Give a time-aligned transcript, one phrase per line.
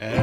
[0.00, 0.16] Hello,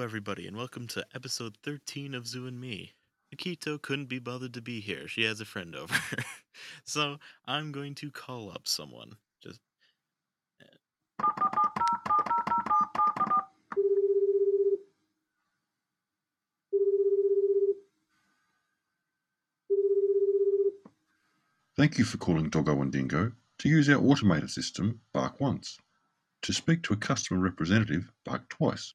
[0.00, 2.94] everybody, and welcome to episode 13 of Zoo and Me.
[3.32, 5.06] Akito couldn't be bothered to be here.
[5.06, 5.94] She has a friend over.
[6.84, 9.14] so I'm going to call up someone.
[21.76, 23.32] Thank you for calling Doggo and Dingo.
[23.58, 25.76] To use our automated system, bark once.
[26.42, 28.94] To speak to a customer representative, bark twice.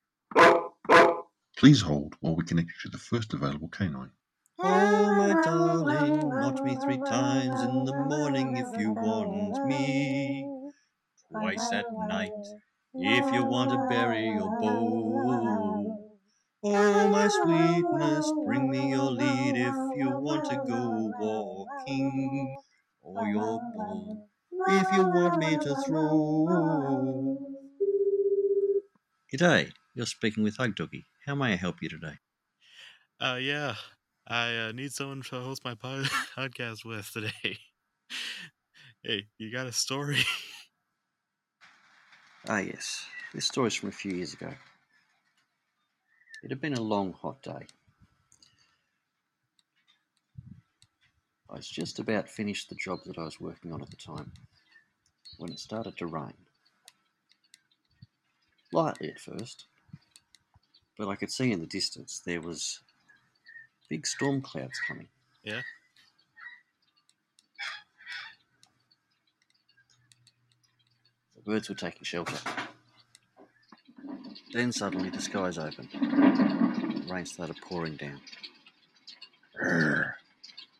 [1.57, 4.11] Please hold while we connect you to the first available canine.
[4.59, 10.47] Oh, my darling, not me three times in the morning if you want me.
[11.29, 12.31] Twice at night
[12.93, 15.97] if you want to bury your bow.
[16.63, 22.55] Oh, my sweetness, bring me your lead if you want to go walking.
[23.01, 24.29] Or your ball
[24.67, 27.37] if you want me to throw.
[29.33, 31.05] G'day, you're speaking with Hug Doggy.
[31.25, 32.15] How may I help you today?
[33.19, 33.75] Uh, yeah.
[34.27, 36.05] I uh, need someone to host my pod-
[36.37, 37.57] podcast with today.
[39.03, 40.23] hey, you got a story?
[42.47, 43.05] Ah, yes.
[43.33, 44.51] This story's from a few years ago.
[46.43, 47.67] It had been a long, hot day.
[51.49, 54.31] I was just about finished the job that I was working on at the time
[55.37, 56.33] when it started to rain.
[58.71, 59.65] Lightly at first,
[60.95, 62.81] but I could see in the distance there was
[63.89, 65.07] big storm clouds coming.
[65.43, 65.61] Yeah.
[71.35, 72.37] The birds were taking shelter.
[74.53, 75.89] Then suddenly the skies opened.
[77.09, 78.21] Rain started pouring down.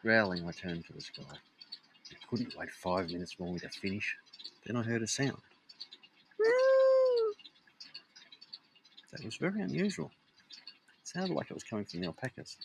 [0.02, 1.24] Growling, I turned to the sky.
[1.30, 4.16] I couldn't wait five minutes more to finish.
[4.66, 5.38] Then I heard a sound.
[9.12, 10.12] That was very unusual.
[11.02, 12.58] It sounded like it was coming from the alpacas.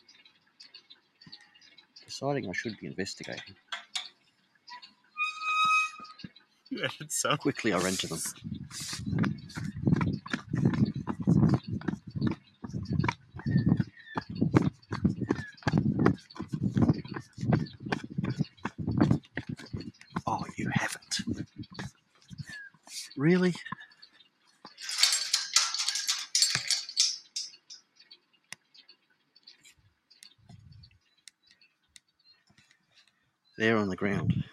[2.05, 3.56] Deciding I should be investigating,
[6.73, 7.41] that should sound.
[7.41, 8.21] quickly I ran to them.
[20.27, 21.21] Oh, you haven't.
[23.25, 23.55] Really?
[33.57, 34.45] There on the ground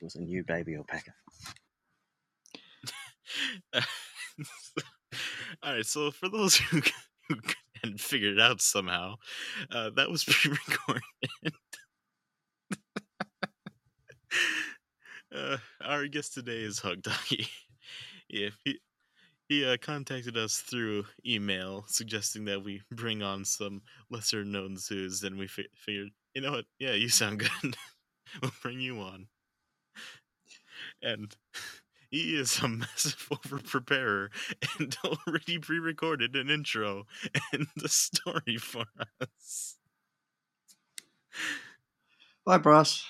[0.00, 1.12] was a new baby alpaca.
[5.62, 6.80] All right, so for those who,
[7.28, 7.36] who
[7.82, 9.16] hadn't figured it out somehow,
[9.70, 11.02] uh, that was pre-recorded.
[15.36, 17.46] uh, our guest today is Hug Doggy.
[18.34, 18.80] Yeah, he
[19.48, 25.38] he uh, contacted us through email, suggesting that we bring on some lesser-known zoos, and
[25.38, 26.66] we fi- figured, you know what?
[26.78, 27.76] Yeah, you sound good.
[28.42, 29.28] we'll bring you on.
[31.02, 31.36] And
[32.10, 34.30] he is a massive over preparer
[34.78, 37.06] and already pre recorded an intro
[37.52, 38.86] and a story for
[39.20, 39.76] us.
[42.44, 43.04] Bye, Brass.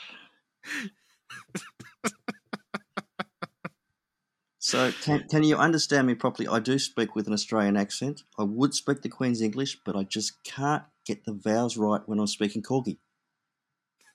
[4.65, 6.49] So, can, can you understand me properly?
[6.49, 8.23] I do speak with an Australian accent.
[8.39, 12.19] I would speak the Queen's English, but I just can't get the vowels right when
[12.19, 12.97] I'm speaking Corgi.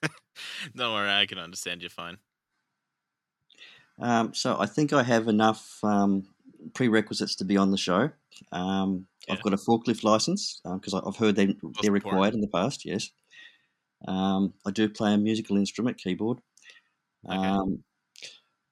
[0.74, 2.18] Don't worry, I can understand you fine.
[4.00, 6.26] Um, so, I think I have enough um,
[6.74, 8.10] prerequisites to be on the show.
[8.50, 9.34] Um, Yeah.
[9.34, 13.12] I've got a forklift license because I've heard they, they're required in the past, yes.
[14.08, 16.40] Um, I do play a musical instrument, keyboard.
[17.24, 17.82] Okay.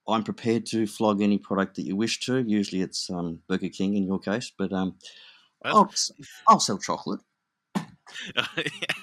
[0.09, 2.39] I'm prepared to flog any product that you wish to.
[2.39, 4.97] Usually it's um, Burger King in your case, but um,
[5.65, 5.93] I'll,
[6.47, 7.21] I'll sell chocolate.
[8.35, 8.95] Yeah.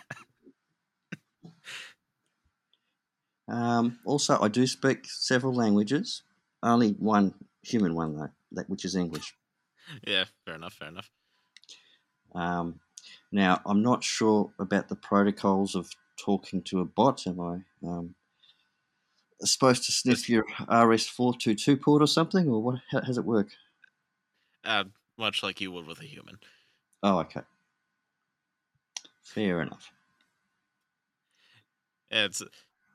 [3.47, 6.23] Um, also, I do speak several languages.
[6.63, 9.35] Only one human one though, that which is English.
[10.07, 11.09] yeah, fair enough, fair enough.
[12.33, 12.79] Um,
[13.31, 17.27] now, I'm not sure about the protocols of talking to a bot.
[17.27, 18.15] Am I um,
[19.41, 22.75] supposed to sniff your RS422 port or something, or what?
[22.91, 23.49] How, how does it work?
[24.63, 24.85] Uh,
[25.17, 26.39] much like you would with a human.
[27.03, 27.41] Oh, okay.
[29.23, 29.91] Fair enough.
[32.09, 32.41] It's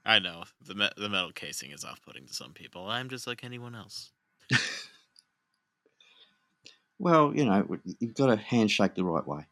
[0.05, 2.89] I know the me- the metal casing is off putting to some people.
[2.89, 4.13] I'm just like anyone else.
[7.01, 7.67] Well, you know,
[7.99, 9.47] you've got to handshake the right way.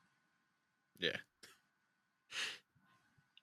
[0.98, 1.16] Yeah.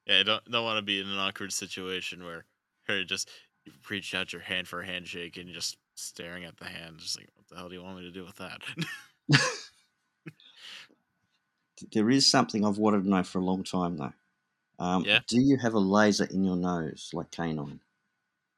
[0.05, 2.45] Yeah, I don't don't want to be in an awkward situation where
[2.87, 3.29] her just
[3.65, 7.17] you reach out your hand for a handshake and just staring at the hand, just
[7.17, 8.61] like, what the hell do you want me to do with that?
[11.91, 14.13] There is something I've wanted to know for a long time, though.
[14.79, 15.19] Um, Yeah?
[15.27, 17.79] Do you have a laser in your nose like K9?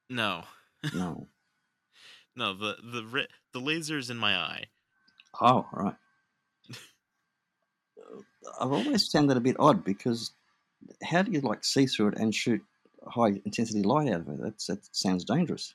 [0.10, 0.44] no,
[0.94, 1.28] No.
[2.36, 4.66] no, the the ri- the laser's in my eye.
[5.42, 5.96] Oh, right.
[8.60, 10.32] I've always found that a bit odd because
[11.04, 12.62] how do you like see through it and shoot
[13.10, 14.40] high intensity light out of it?
[14.42, 15.74] That's, that sounds dangerous.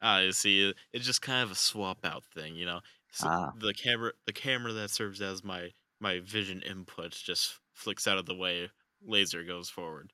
[0.00, 2.80] Ah, you see, it's just kind of a swap out thing, you know.
[3.12, 3.52] So Ah.
[3.58, 8.26] the camera, the camera that serves as my my vision input, just flicks out of
[8.26, 8.70] the way.
[9.04, 10.12] Laser goes forward.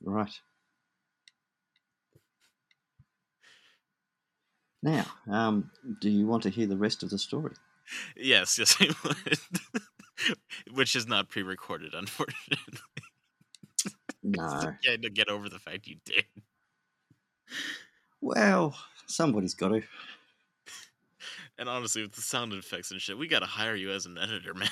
[0.00, 0.40] Right.
[4.82, 5.70] Now, um,
[6.00, 7.54] do you want to hear the rest of the story?
[8.16, 9.38] Yes, yes, I would.
[10.76, 12.80] Which is not pre-recorded, unfortunately.
[14.22, 14.72] No.
[14.84, 16.24] To get over the fact you did.
[18.20, 18.76] Well,
[19.06, 19.82] somebody's got to.
[21.58, 24.54] And honestly, with the sound effects and shit, we gotta hire you as an editor,
[24.54, 24.68] man.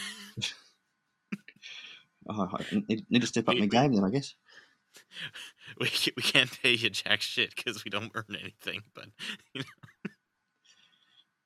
[2.28, 4.34] Oh, I need, need to step up We- my game then, I guess.
[5.80, 8.82] we we can't pay you jack shit because we don't earn anything.
[8.94, 9.06] But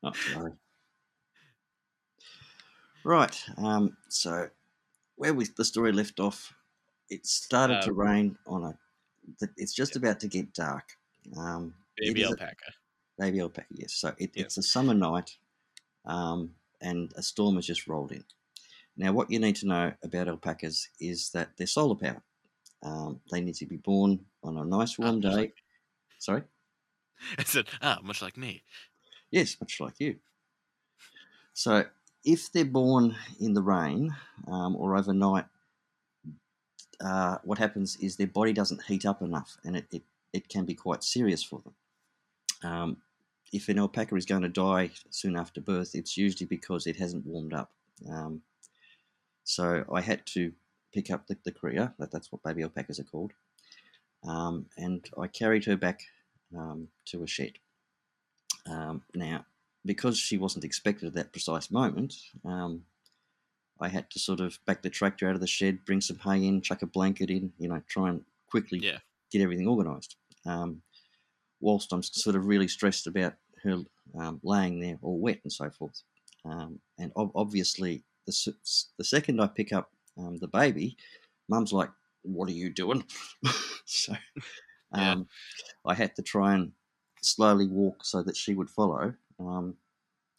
[0.02, 0.52] Oh, sorry.
[3.04, 3.44] Right.
[3.58, 4.48] Um, so,
[5.16, 6.54] where we the story left off,
[7.10, 8.78] it started to Um, rain on a.
[9.56, 10.96] It's just about to get dark.
[11.36, 12.72] Um, baby is a- alpaca.
[13.18, 13.94] baby alpaca, yes.
[13.94, 14.46] So it, Yep.
[14.46, 15.36] it's a summer night,
[16.04, 18.24] um, and a storm has just rolled in.
[18.96, 22.22] Now, what you need to know about alpacas is that they're solar powered.
[22.82, 25.28] Um, they need to be born on a nice Ah, warm day.
[25.34, 25.62] like-
[26.18, 26.42] Sorry.
[27.38, 28.62] I said, ah, much like me.
[29.30, 30.18] Yes, much like you.
[31.52, 31.88] So,
[32.24, 34.14] if they're born in the rain
[34.46, 35.46] um, or overnight,
[37.00, 40.02] uh, what happens is their body doesn't heat up enough and it, it,
[40.32, 41.74] it can be quite serious for them.
[42.70, 42.96] Um,
[43.52, 47.26] if an alpaca is going to die soon after birth, it's usually because it hasn't
[47.26, 47.70] warmed up.
[48.08, 48.42] Um,
[49.44, 50.52] so, I had to
[50.94, 53.32] pick up the, the cria, that, that's what baby alpacas are called,
[54.26, 56.02] um, and I carried her back
[56.56, 57.52] um, to a shed.
[58.66, 59.44] Um, now,
[59.84, 62.14] because she wasn't expected at that precise moment,
[62.44, 62.84] um,
[63.80, 66.46] I had to sort of back the tractor out of the shed, bring some hay
[66.46, 68.98] in, chuck a blanket in, you know, try and quickly Yeah.
[69.30, 70.16] get everything organised.
[70.46, 70.82] Um,
[71.60, 73.82] whilst I'm sort of really stressed about her
[74.18, 76.02] um, laying there all wet and so forth.
[76.44, 78.54] Um, and ob- obviously, the,
[78.98, 80.96] the second I pick up um, the baby,
[81.48, 81.90] mum's like,
[82.22, 83.04] What are you doing?
[83.84, 84.14] so
[84.94, 85.12] Yeah.
[85.12, 85.28] um,
[85.86, 86.72] I had to try and
[87.22, 89.14] slowly walk so that she would follow.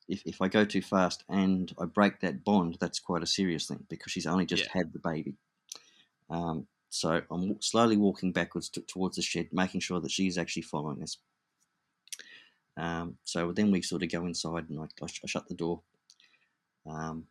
[0.07, 3.67] If, if I go too fast and I break that bond, that's quite a serious
[3.67, 4.71] thing because she's only just Yeah.
[4.73, 5.35] had the baby.
[6.29, 10.63] Um, so I'm slowly walking backwards t- towards the shed, making sure that she's actually
[10.63, 11.17] following us.
[12.77, 15.55] Um, so then we sort of go inside and I, I, sh- I shut the
[15.55, 15.81] door.
[16.85, 17.27] Um,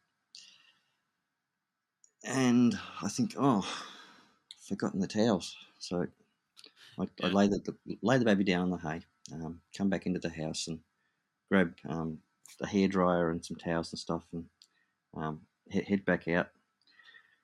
[2.25, 3.67] and I think, oh,
[4.69, 5.57] forgotten the towels.
[5.79, 6.07] So
[6.99, 9.03] I, I lay the, the lay the baby down on the hay,
[9.33, 10.81] um, come back into the house and
[11.51, 12.19] grab um,
[12.61, 14.45] a hairdryer and some towels and stuff, and
[15.17, 16.49] um, head, head back out.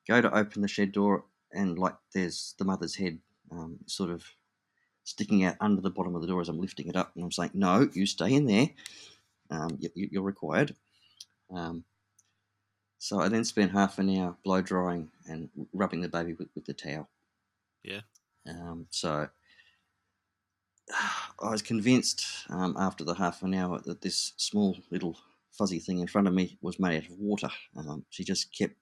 [0.09, 3.19] Go to open the shed door, and like there's the mother's head,
[3.50, 4.25] um, sort of
[5.04, 7.33] sticking out under the bottom of the door as I'm lifting it up, and I'm
[7.33, 8.69] saying, "No, you stay in there.
[9.50, 10.75] Um, you, you're required."
[11.50, 11.85] Um,
[12.99, 16.64] so I then spent half an hour blow drying and rubbing the baby with, with
[16.64, 17.09] the towel.
[17.85, 18.00] Yeah.
[18.49, 19.28] Um, so
[21.40, 25.19] I was convinced um, after the half an hour that this small little
[25.52, 27.49] fuzzy thing in front of me was made out of water.
[27.76, 28.75] Um, she just kept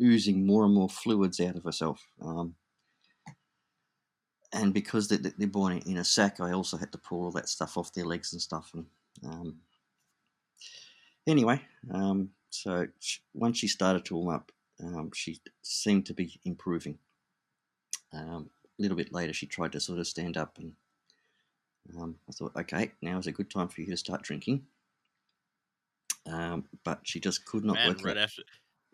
[0.00, 2.06] oozing more and more fluids out of herself.
[2.20, 2.54] Um,
[4.52, 7.48] and because they, they're born in- a sack, I also had to pull all that
[7.48, 8.70] stuff off their legs and stuff.
[8.74, 8.86] And
[9.24, 9.60] um,
[11.26, 11.60] anyway,
[11.92, 16.98] um, so sh once she started to warm up, um, she seemed to be improving.
[18.12, 18.42] A
[18.78, 20.72] little bit later, she tried to sort of stand up, and
[21.98, 24.66] um, I thought, okay, now is a good time for you to start drinking.
[26.26, 28.24] Um, but she just could not man, work right out.
[28.24, 28.42] after,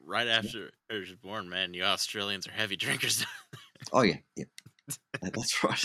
[0.04, 3.24] right after her was born, man, you Australians are heavy drinkers.
[3.92, 4.44] Oh yeah, yeah,
[5.20, 5.84] That- that's right.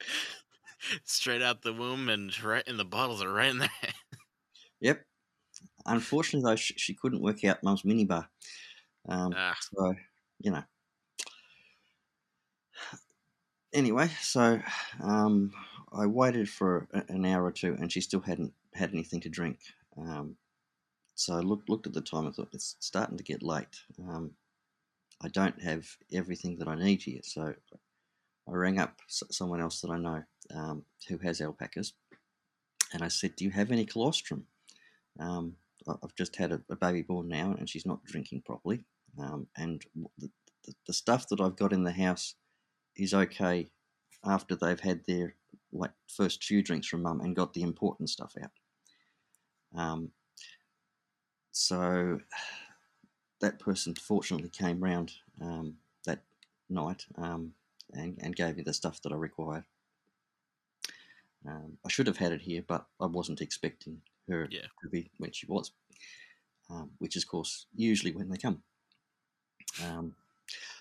[1.04, 3.70] Straight out the womb, and right, and the bottles are right in there.
[4.80, 5.04] Yep.
[5.86, 8.28] Unfortunately, though, she, she couldn't work out Mum's minibar.
[9.08, 9.94] Um, ah, So,
[10.40, 10.62] you know.
[13.72, 14.60] Anyway, so
[15.02, 15.52] um,
[15.92, 19.58] I waited for an hour or two and she still hadn't had anything to drink.
[19.96, 20.36] Um,
[21.14, 22.26] so I looked looked at the time.
[22.26, 23.82] I thought it's starting to get late.
[23.98, 24.32] Um,
[25.20, 27.54] I don't have everything that I need here, so
[28.48, 30.22] I rang up someone else that I know
[30.54, 31.92] um, who has alpacas,
[32.92, 34.46] and I said, "Do you have any colostrum?"
[35.18, 35.56] Um,
[35.88, 38.84] I've just had a, a baby born now, and she's not drinking properly.
[39.18, 39.84] Um, and
[40.18, 40.30] the,
[40.64, 42.34] the, the stuff that I've got in the house
[42.96, 43.66] is okay
[44.24, 45.34] after they've had their
[45.72, 48.50] like first few drinks from mum and got the important stuff out.
[49.78, 50.10] Um,
[51.52, 52.20] so
[53.40, 56.20] that person fortunately came round um, that
[56.68, 57.52] night um,
[57.92, 59.64] and, and gave me the stuff that I required.
[61.46, 64.66] Um, I should have had it here, but I wasn't expecting her Yeah.
[64.82, 65.70] to be when she was,
[66.68, 68.62] um, which is, of course, usually when they come.
[69.84, 70.14] Um,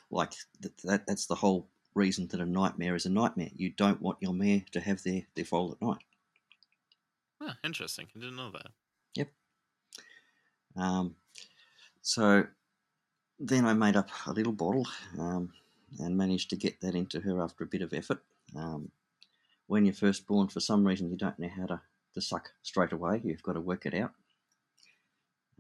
[0.09, 3.49] like th- that, that's the whole reason that a nightmare is a nightmare.
[3.55, 6.03] You don't want your mare to have their, their foal at night.
[7.63, 8.07] Interesting.
[8.15, 8.67] I didn't know that.
[9.15, 9.29] Yep.
[10.75, 11.15] Um,
[12.01, 12.45] so
[13.39, 14.87] then I made up a little bottle
[15.19, 15.53] um,
[15.99, 18.23] and managed to get that into her after a bit of effort.
[18.55, 18.91] Um,
[19.67, 21.81] when you're first born, for some reason, you don't know how to,
[22.13, 23.21] to suck straight away.
[23.23, 24.11] You've got to work it out.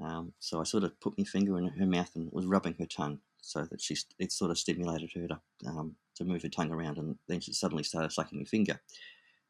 [0.01, 2.85] Um, so I sort of put my finger in her mouth and was rubbing her
[2.85, 6.71] tongue so that she it sort of stimulated her to um, to move her tongue
[6.71, 8.79] around, and then she suddenly started sucking my finger.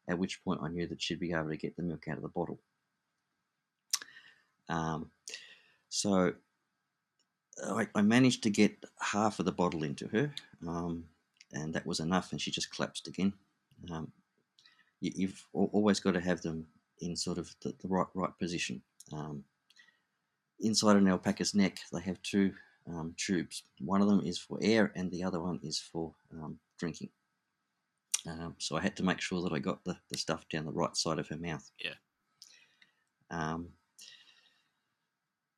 [0.08, 2.22] At which point I knew that she'd be able to get the milk out of
[2.22, 2.58] the bottle.
[4.68, 5.10] Um,
[5.88, 6.32] so
[7.66, 10.32] I, I managed to get half of the bottle into her,
[10.66, 11.04] um,
[11.52, 13.32] and that was enough, and she just collapsed again.
[13.90, 14.12] Um,
[15.00, 16.66] you, you've always got to have them
[17.00, 18.82] in sort of the, the right right position.
[19.12, 19.44] Um,
[20.60, 22.52] inside an alpaca's neck, they have two
[22.88, 23.62] um, tubes.
[23.80, 27.10] One of them is for air, and the other one is for um, drinking.
[28.26, 30.72] Um, so I had to make sure that I got the, the stuff down the
[30.72, 31.70] right side of her mouth.
[31.78, 31.94] Yeah.
[33.30, 33.68] Um,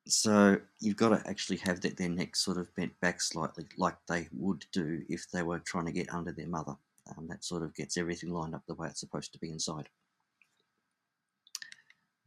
[0.07, 3.97] so you've got to actually have that, their neck sort of bent back slightly, like
[4.09, 6.77] they would do if they were trying to get under their mother.
[7.17, 9.89] Um, that sort of gets everything lined up the way it's supposed to be inside.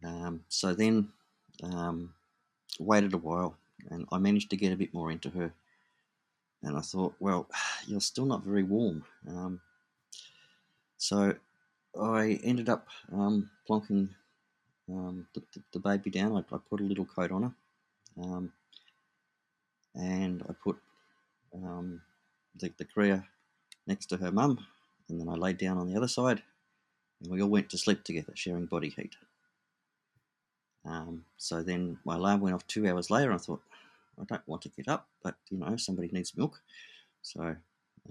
[0.04, 1.10] Um, so then
[1.62, 2.14] um,
[2.80, 3.58] waited a while,
[3.90, 5.54] and I managed to get a bit more into her.
[6.62, 7.48] And I thought, well,
[7.88, 9.04] you're still not very warm.
[9.28, 9.62] Um,
[10.98, 11.36] so
[12.00, 14.10] I ended up um, plonking
[14.90, 16.36] um, the, the, baby down.
[16.36, 17.54] I, I put a little coat on her,
[18.22, 18.52] um,
[19.96, 20.78] and I put
[21.54, 22.02] um,
[22.60, 23.24] the, the cria
[23.88, 24.66] next to her mum,
[25.10, 26.42] and then I laid down on the other side,
[27.22, 29.16] and we all went to sleep together, sharing body heat.
[30.86, 33.32] Um, so then my alarm went off two hours later.
[33.32, 33.62] I thought,
[34.20, 36.62] I don't want to get up, but you know, somebody needs milk.
[37.22, 37.56] So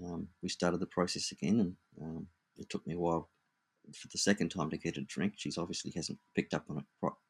[0.03, 3.29] um, we started the process again, and um, it took me a while
[3.95, 5.33] for the second time to get a drink.
[5.37, 6.85] She's obviously hasn't picked up on it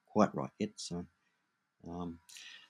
[0.06, 0.70] quite, right yet.
[0.76, 1.06] So
[1.88, 2.20] um,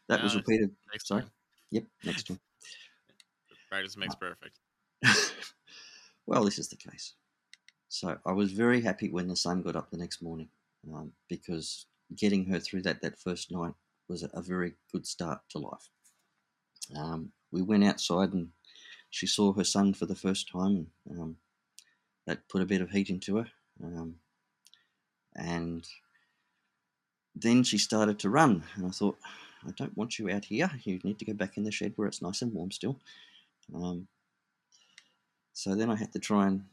[0.07, 0.71] that was No, it's- repeated.
[0.91, 1.21] Next Sorry?
[1.21, 1.31] time.
[1.71, 2.39] Yep, next time.
[3.69, 4.59] Practice makes perfect.
[6.27, 7.13] well, this is the case.
[7.89, 10.49] So I was very happy when the sun got up the next morning
[10.93, 13.73] um, because getting her through that that first night
[14.07, 15.89] was a, very good start to life.
[16.95, 18.49] Um, we went outside and
[19.09, 21.37] she saw her sun for the first time, and um,
[22.25, 23.47] that put a bit of heat into her.
[23.83, 24.15] Um,
[25.35, 25.87] and
[27.35, 29.17] then she started to run, and I thought,
[29.65, 30.69] I don't want you out here.
[30.83, 32.99] You need to go back in the shed where it's nice and warm still.
[33.73, 34.07] Um,
[35.53, 36.65] so then I had to try and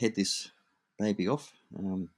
[0.00, 0.50] head this
[0.98, 1.52] baby off.
[1.78, 2.08] Um,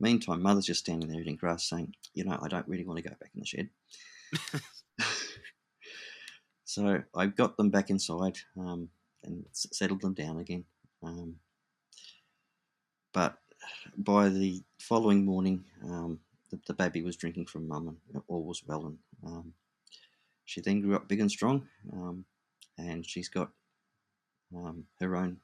[0.00, 3.08] meantime, mother's just standing there eating grass, saying, "You know, I don't really want to
[3.08, 3.70] go back in the shed."
[6.64, 8.90] so I got them back inside um,
[9.24, 10.64] and s- settled them down again.
[11.02, 11.36] Um,
[13.12, 13.38] but
[13.96, 18.62] by the following morning, um, the, the baby was drinking from mum, and all was
[18.66, 18.86] well.
[18.86, 19.54] And um,
[20.44, 22.24] she then grew up big and strong, um,
[22.78, 23.50] and she's got
[24.54, 25.38] um, her own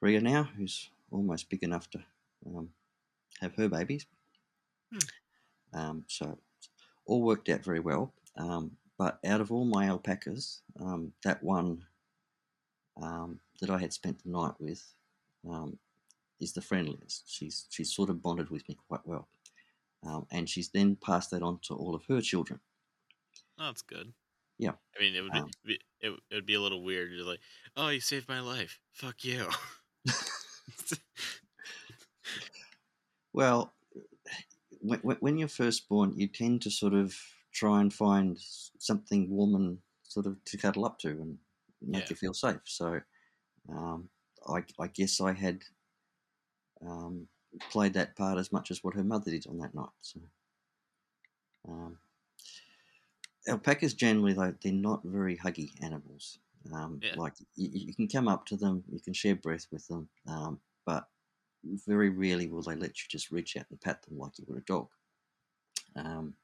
[0.00, 2.02] cria now, who's almost big enough to
[2.46, 2.68] um,
[3.40, 4.06] have her babies.
[5.72, 6.38] Um, so
[7.06, 8.12] all worked out very well.
[8.36, 11.84] Um, but out of all my alpacas, um, that one
[13.00, 14.82] um, that I had spent the night with
[15.48, 15.78] um,
[16.40, 17.24] is the friendliest.
[17.26, 19.28] She's she's sort of bonded with me quite well,
[20.06, 22.60] um, and she's then passed that on to all of her children.
[23.58, 24.12] Oh, that's good.
[24.58, 24.72] Yeah.
[24.96, 27.10] I mean, it would be, be it, it would be a little weird.
[27.10, 27.40] You're like,
[27.76, 28.78] oh, you saved my life.
[28.92, 29.46] Fuck you.
[33.34, 33.74] Well,
[34.80, 37.14] when, you're first born, you tend to sort of
[37.52, 41.38] try and find something warm and sort of to cuddle up to and
[41.82, 42.10] make Yeah.
[42.10, 42.60] you feel safe.
[42.64, 43.00] So,
[43.68, 44.08] um,
[44.48, 45.64] I, I guess I had
[46.80, 47.28] um,
[47.70, 49.88] played that part as much as what her mother did on that night.
[50.02, 50.20] So,
[51.68, 51.98] um,
[53.48, 56.38] alpacas generally though they're not very huggy animals.
[56.72, 57.14] Um, Yeah.
[57.16, 60.60] Like you, you can come up to them, you can share breath with them, um,
[60.86, 61.08] but
[61.86, 64.58] very rarely will they let you just reach out and pat them like you would
[64.58, 64.88] a dog.
[65.96, 66.34] Um,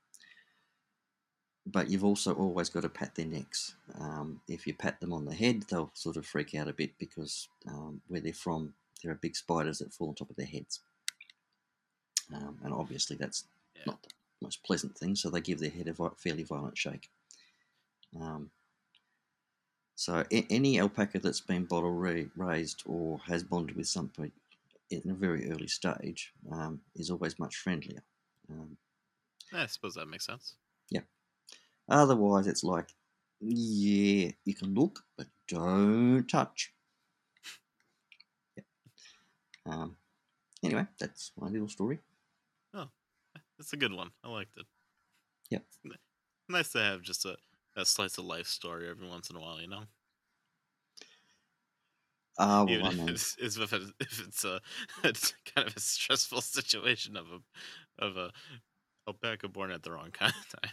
[1.67, 3.75] but you've also always got to pat their necks.
[3.99, 6.91] Um, if you pat them on the head, they'll sort of freak out a bit
[6.99, 10.47] because um, where they're from, there are big spiders that fall on top of their
[10.47, 10.81] heads.
[12.35, 13.83] Um, and obviously, that's Yeah.
[13.87, 14.11] not the
[14.41, 17.11] most pleasant thing, so they give their head a fairly violent shake.
[18.19, 18.51] Um,
[19.95, 24.33] so, any alpaca that's been bottle ra- raised or has bonded with somebody
[24.91, 28.03] in a very early stage um, is always much friendlier.
[28.51, 28.77] Um,
[29.53, 30.55] I suppose that makes sense.
[30.91, 31.03] Yeah.
[31.89, 32.89] Otherwise, it's like,
[33.41, 36.73] yeah, you can look, but don't touch.
[38.57, 38.65] Yeah.
[39.67, 39.97] Um,
[40.63, 41.99] anyway, that's my little story.
[42.75, 42.89] Oh,
[43.59, 44.11] it's a good one.
[44.25, 44.67] I liked it.
[45.51, 45.65] Yep.
[45.85, 45.97] It's
[46.49, 47.37] Nice to have just a,
[47.77, 49.85] a slice of life story every once in a while, you know?
[52.43, 54.61] Ah, well, Even if it's, if it's, if it's a
[55.05, 57.41] it's kind of a stressful situation of a
[57.99, 58.33] of a
[59.09, 60.73] alpaca born at the wrong kind of time.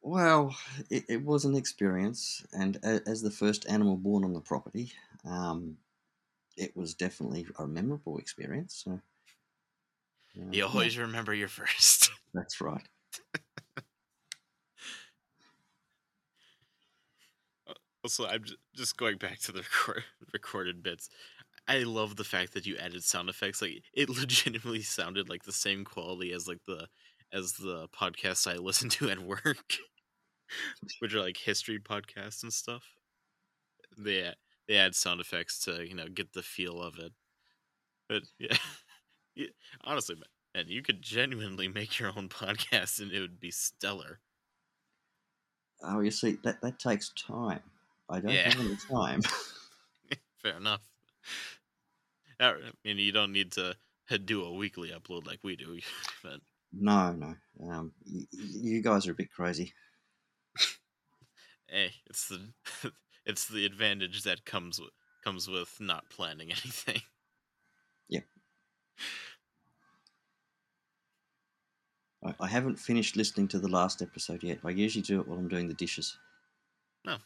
[0.00, 0.56] well,
[0.90, 4.92] it, it was an experience, and a, as the first animal born on the property,
[5.24, 5.78] um,
[6.56, 8.74] it was definitely a memorable experience.
[8.84, 9.00] So,
[10.50, 12.10] You yeah, always remember your first.
[12.32, 12.88] that's right.
[18.06, 21.08] Also, I'm just going back to the record, recorded bits.
[21.66, 23.60] I love the fact that you added sound effects.
[23.60, 26.86] Like it legitimately sounded like the same quality as like the
[27.32, 29.78] as the podcasts I listen to at work,
[31.00, 32.84] which are like history podcasts and stuff.
[33.98, 34.32] They
[34.68, 37.10] they add sound effects to you know get the feel of it.
[38.08, 38.56] But yeah,
[39.34, 39.48] yeah
[39.82, 40.14] honestly,
[40.54, 44.20] man, you could genuinely make your own podcast and it would be stellar.
[45.82, 47.62] Oh, you see, that, that takes time.
[48.08, 48.52] I don't Yeah.
[48.52, 49.22] have any time.
[50.42, 50.82] Fair enough.
[52.38, 53.76] I mean, you don't need to
[54.24, 55.80] do a weekly upload like we do,
[56.22, 56.40] but
[56.72, 57.34] No, no.
[57.60, 59.72] Um, y- y- you guys are a bit crazy.
[61.68, 62.52] hey, it's the
[63.24, 64.90] it's the advantage that comes with
[65.24, 67.00] comes with not planning anything.
[72.22, 74.58] I, I haven't finished listening to the last episode yet.
[74.64, 76.18] I usually do it while I'm doing the dishes.
[77.06, 77.16] So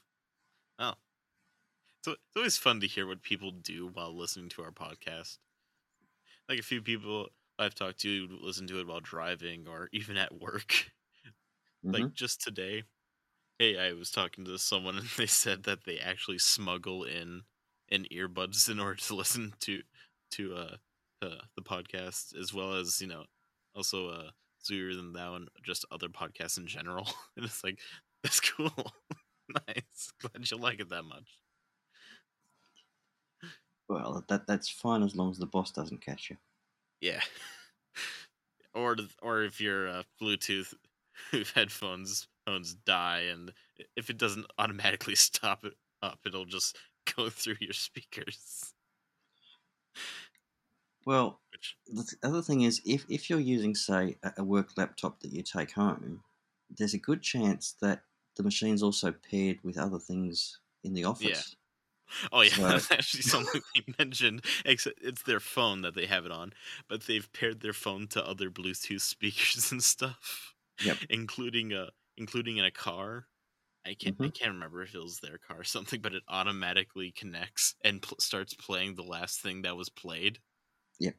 [2.06, 5.38] it's always fun to hear what people do while listening to our podcast.
[6.48, 10.40] Like a few people I've talked to listen to it while driving or even at
[10.40, 10.90] work.
[11.84, 11.92] Mhm.
[11.94, 12.82] like just today
[13.58, 17.42] hey i was talking to someone and they said that they actually smuggle in
[17.88, 19.82] in earbuds in order to listen to
[20.30, 20.76] to uh,
[21.22, 23.24] uh the podcast as well as you know
[23.74, 24.30] also uh
[24.64, 27.80] Zooer than thou and just other podcasts in general and it's like
[28.22, 28.92] that's cool
[29.68, 31.38] nice glad you like it that much
[33.90, 36.38] Well, that that's fine as long as the boss doesn't catch you.
[37.00, 37.22] yeah
[38.74, 40.74] or or if your uh, bluetooth
[41.54, 43.52] headphones phones die and
[43.96, 46.78] if it doesn't automatically stop it up it'll just
[47.16, 48.74] go through your speakers
[51.04, 55.20] Well, which the other thing is, if, if you're using, say, a, a work laptop
[55.20, 56.22] that you take home,
[56.70, 58.04] there's a good chance that
[58.36, 61.56] the machine's also paired with other things in the office.
[62.32, 66.32] Oh yeah that's actually something we mentioned except it's their phone that they have it
[66.32, 66.52] on
[66.88, 71.00] but they've paired their phone to other bluetooth speakers and stuff Yep.
[71.10, 73.26] including a including in a car
[73.86, 74.30] I can't I Mhm.
[74.30, 78.18] can't remember if it was their car or something, but it automatically connects and pl-
[78.20, 80.40] starts playing the last thing that was played.
[80.98, 81.12] Yeah.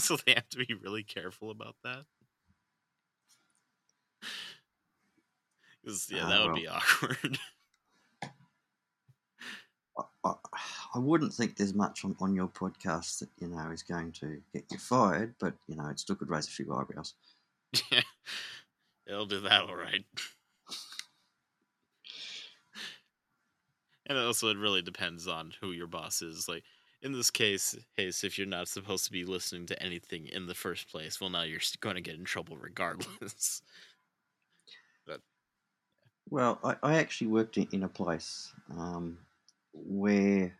[0.00, 2.06] so they have to be really careful about that.
[5.84, 6.54] 'Cause, yeah, Ah, that would well.
[6.54, 7.38] be awkward.
[10.24, 14.40] I, wouldn't think there's much on, on your podcast that, you know, is going to
[14.52, 17.14] get you fired, but, you know, it still could raise a few eyebrows.
[17.90, 18.02] yeah,
[19.06, 20.04] it'll do that all right.
[24.06, 26.48] And also, it really depends on who your boss is.
[26.48, 26.64] Like
[27.00, 30.54] in this case, case, if you're not supposed to be listening to anything in the
[30.54, 33.62] first place, well, now you're going to get in trouble regardless.
[36.30, 39.18] Well, I, I actually worked in, in a place um,
[39.72, 40.58] where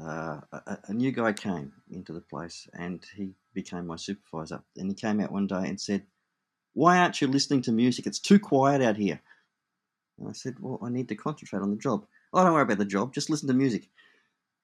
[0.00, 4.62] uh, a, a new guy came into the place and he became my supervisor.
[4.76, 6.06] And he came out one day and said,
[6.74, 8.06] Why aren't you listening to music?
[8.06, 9.20] It's too quiet out here.
[10.18, 12.06] And I said, Well, I need to concentrate on the job.
[12.32, 13.88] Oh, don't worry about the job, just listen to music.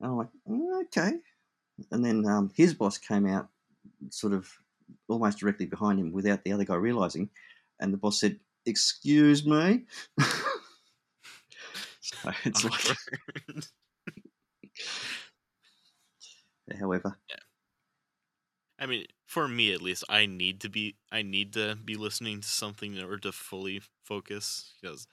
[0.00, 1.18] And I'm like, "Mm, Okay.
[1.92, 3.48] And then um, his boss came out,
[4.11, 4.50] sort of
[5.09, 7.30] almost directly behind him without the other guy realizing.
[7.80, 9.87] And the boss said, Excuse me.
[12.45, 13.67] it's oh, Awkward.
[16.81, 17.19] however,
[18.79, 22.41] I mean, for me at least, I need to be I need to be listening
[22.41, 25.07] to something in order to fully focus because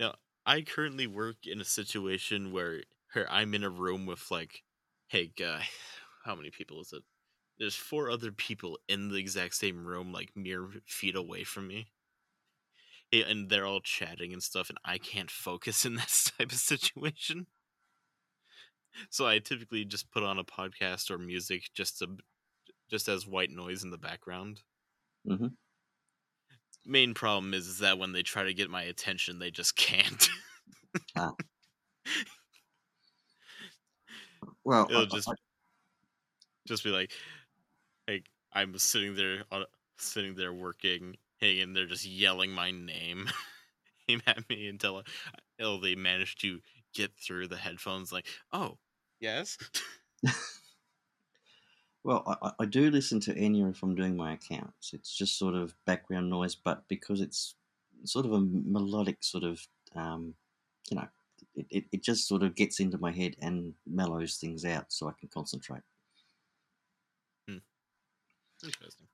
[0.00, 0.14] you know,
[0.46, 2.82] I currently work in a situation where,
[3.14, 4.62] where I'm in a room with like,
[5.08, 5.68] hey guy,
[6.24, 7.02] how many people is it?
[7.58, 11.88] There's four other people in the exact same room, like mere feet away from me.
[13.12, 17.46] And they're all chatting and stuff, and I can't focus in that type of situation.
[19.10, 22.16] So I typically just put on a podcast or music just to
[22.90, 24.62] just as white noise in the background.
[25.28, 25.56] Mhm.
[26.84, 30.28] Main problem is, is that when they try to get my attention, they just can't.
[34.64, 35.34] well, It'll I- just I-
[36.66, 37.12] just be like,
[38.08, 39.64] like I'm sitting there, on,
[39.98, 43.28] sitting there working, and they're just yelling my name,
[44.08, 45.02] aim at me until
[45.58, 46.60] until they manage to
[46.94, 48.12] get through the headphones.
[48.12, 48.78] Like, oh,
[49.20, 49.58] yes,
[52.02, 54.92] Well, I, I- do listen to Enya if I'm doing my accounts.
[54.94, 57.56] It's just sort of background noise, but because it's
[58.04, 60.36] sort of a melodic sort of, um,
[60.90, 61.08] you know,
[61.54, 65.08] it, it, it just sort of gets into my head and mellows things out so
[65.08, 65.82] I can concentrate.
[68.62, 69.08] interesting.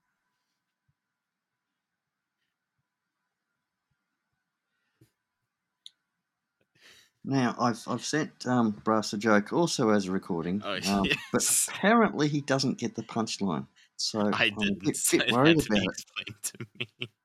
[7.25, 11.19] Now, I've, I've sent um, Brass a joke also as a recording, Oh, um, yes.
[11.33, 13.67] but apparently he doesn't get the punchline.
[13.97, 14.83] So I I'm a didn't.
[14.85, 15.95] bit, bit worried be about
[16.27, 16.43] it.
[16.43, 17.09] to me.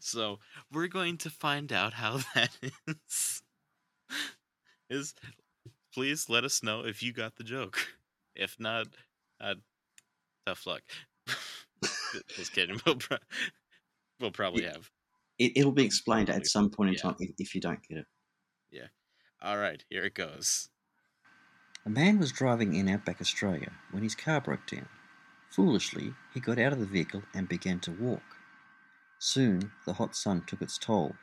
[0.00, 0.40] So
[0.72, 2.50] we're going to find out how that
[2.88, 3.42] is.
[4.90, 5.14] Is
[5.94, 7.78] please let us know if you got the joke.
[8.34, 8.88] If not,
[9.40, 9.54] uh,
[10.44, 10.82] tough luck.
[12.36, 12.80] Just kidding.
[12.84, 13.18] We'll, pro-
[14.18, 14.90] we'll probably have.
[15.38, 15.52] it.
[15.56, 17.02] It'll be explained Probably, at some point in yeah.
[17.02, 18.06] time if you don't get it.
[19.42, 20.70] All right, here it goes.
[21.84, 24.88] A man was driving in outback Australia when his car broke down.
[25.50, 28.22] Foolishly, he got out of the vehicle and began to walk.
[29.18, 31.14] Soon, the hot sun took its toll,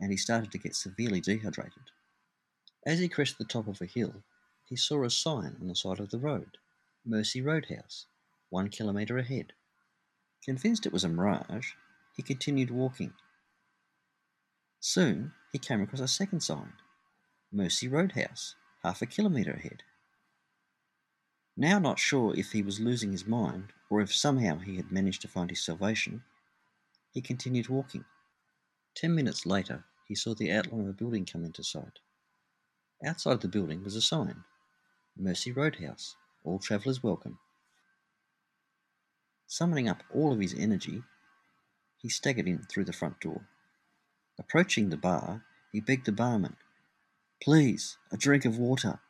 [0.00, 1.92] and he started to get severely dehydrated.
[2.84, 4.24] As he crested the top of a hill,
[4.68, 6.58] he saw a sign on the side of the road
[7.06, 8.06] Mercy Roadhouse,
[8.50, 9.52] one kilometre ahead.
[10.44, 11.72] Convinced it was a mirage,
[12.16, 13.12] he continued walking.
[14.80, 16.72] Soon, he came across a second sign
[17.52, 19.84] Mercy Roadhouse, half a kilometre ahead.
[21.56, 25.22] Now not sure if he was losing his mind or if somehow he had managed
[25.22, 26.24] to find his salvation,
[27.12, 28.04] he continued walking.
[28.96, 32.00] Ten minutes later, he saw the outline of a building come into sight.
[33.06, 34.42] Outside the building was a sign
[35.16, 37.38] Mercy Roadhouse, all travellers welcome.
[39.46, 41.04] Summoning up all of his energy,
[41.96, 43.46] he staggered in through the front door.
[44.38, 46.56] Approaching the bar, he begged the barman,
[47.42, 49.00] Please, a drink of water.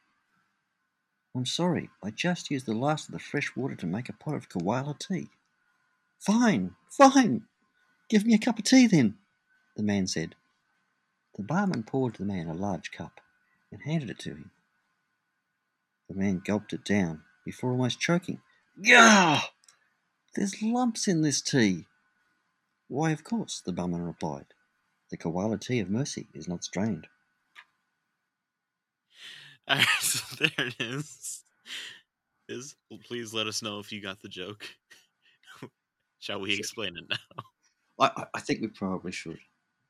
[1.35, 4.35] I'm sorry, I just used the last of the fresh water to make a pot
[4.35, 5.29] of koala tea.
[6.19, 7.43] Fine, fine.
[8.09, 9.17] Give me a cup of tea then,
[9.77, 10.35] the man said.
[11.37, 13.21] The barman poured the man a large cup
[13.73, 14.51] and handed it to him.
[16.09, 18.41] The man gulped it down before almost choking.
[18.81, 19.43] Gah!
[20.35, 21.87] There's lumps in this tea.
[22.89, 24.47] Why, of course, the barman replied.
[25.14, 27.07] The koala tea of mercy is not strained.
[29.68, 31.44] All right, so there it is.
[32.48, 32.74] Is
[33.05, 34.66] please let us know if you got the joke.
[36.18, 37.44] Shall we explain it now?
[38.00, 39.38] I, I- think we probably should.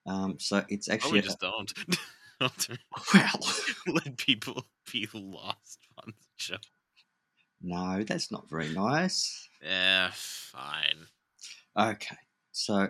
[0.04, 1.72] Um, so it's actually we just don't.
[2.38, 2.68] Don't
[3.14, 3.40] well.
[3.86, 6.56] let people be lost on the show.
[7.62, 9.48] No, that's not very nice.
[9.62, 11.06] Yeah, fine.
[11.78, 12.18] Okay,
[12.52, 12.88] so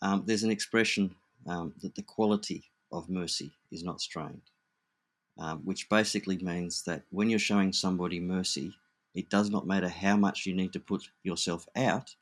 [0.00, 1.14] um, there's an expression
[1.46, 4.42] um, that the quality of mercy is not strained,
[5.38, 8.72] um, which basically means that when you're showing somebody mercy,
[9.14, 12.14] it does not matter how much you need to put yourself out,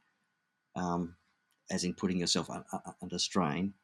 [0.76, 1.16] um,
[1.70, 3.74] as in putting yourself un- un- under strain,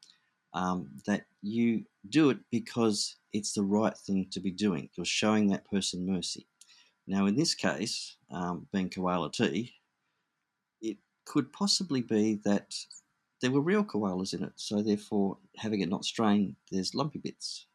[0.54, 4.88] um, that you do it because it's the right thing to be doing.
[4.94, 6.46] You're showing that person mercy.
[7.06, 9.74] Now, in this case, um, being koala tea,
[10.80, 12.74] it could possibly be that
[13.40, 17.66] there were real koalas in it, so therefore, having it not strained, there's lumpy bits.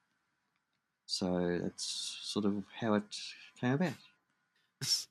[1.08, 1.84] So that's
[2.22, 3.18] sort of how it
[3.60, 3.94] came about.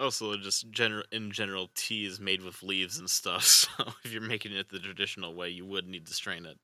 [0.00, 3.44] Also, just general in general, tea is made with leaves and stuff.
[3.78, 6.58] So if you're making it the traditional way, you would need to strain it.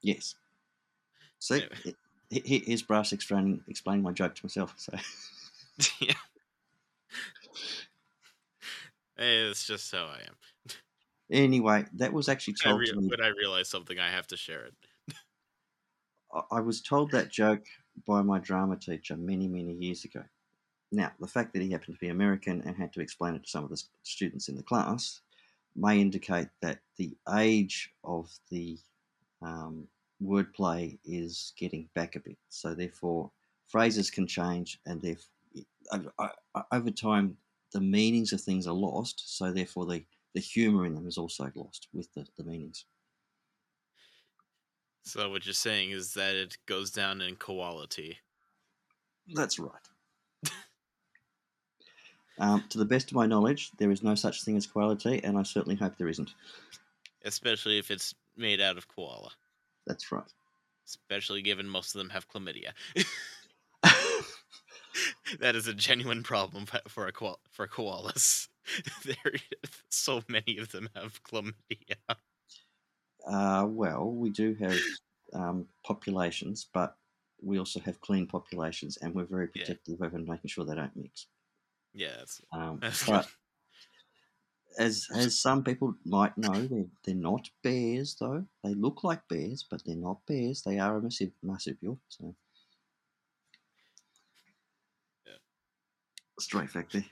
[0.00, 0.34] Yes.
[1.38, 1.94] See, Anyway.
[2.30, 4.74] it, he- here's Brass explaining, explaining my joke to myself.
[4.78, 4.96] So
[6.00, 6.14] yeah.
[9.16, 10.36] Eh, It's just how I am.
[11.34, 13.10] Anyway, that was actually told rea- to me.
[13.10, 14.74] But I realized something, I have to share it.
[16.32, 17.66] I- I was told that joke
[18.06, 20.24] by my drama teacher many, many years ago.
[20.92, 23.50] Now, the fact that he happened to be American and had to explain it to
[23.50, 25.22] some of the students in the class
[25.76, 28.78] may indicate that the age of the
[29.42, 29.88] um,
[30.22, 32.38] wordplay is getting back a bit.
[32.50, 33.32] So, therefore,
[33.68, 35.30] phrases can change, and therefore,
[36.72, 37.38] over time,
[37.72, 39.36] the meanings of things are lost.
[39.36, 42.84] So, therefore, the, the humour in them is also lost with the, the meanings.
[45.04, 48.18] So what you're saying is that it goes down in quality.
[49.34, 49.70] That's right.
[52.38, 55.38] um, to the best of my knowledge, there is no such thing as quality, and
[55.38, 56.34] I certainly hope there isn't.
[57.24, 59.30] especially if it's made out of koala.
[59.86, 60.24] That's right.
[60.86, 62.72] Especially given most of them have chlamydia.
[65.40, 68.48] that is a genuine problem for a koala, for koalas.
[69.04, 69.34] there,
[69.88, 71.96] so many of them have chlamydia.
[73.26, 74.84] uh, well, we do have
[75.32, 76.96] um, populations, but
[77.42, 79.74] we also have clean populations, and we're very Yeah.
[79.74, 81.26] protective over making sure they don't mix.
[81.92, 83.28] Yeah, that's, Um, that's but
[84.78, 88.46] as as some people might know, they're, they're not bears, though.
[88.62, 90.62] They look like bears, but they're not bears.
[90.62, 91.98] They are a massive marsupial.
[92.08, 92.34] So,
[95.26, 95.36] Yeah.
[96.38, 97.04] straight fact there.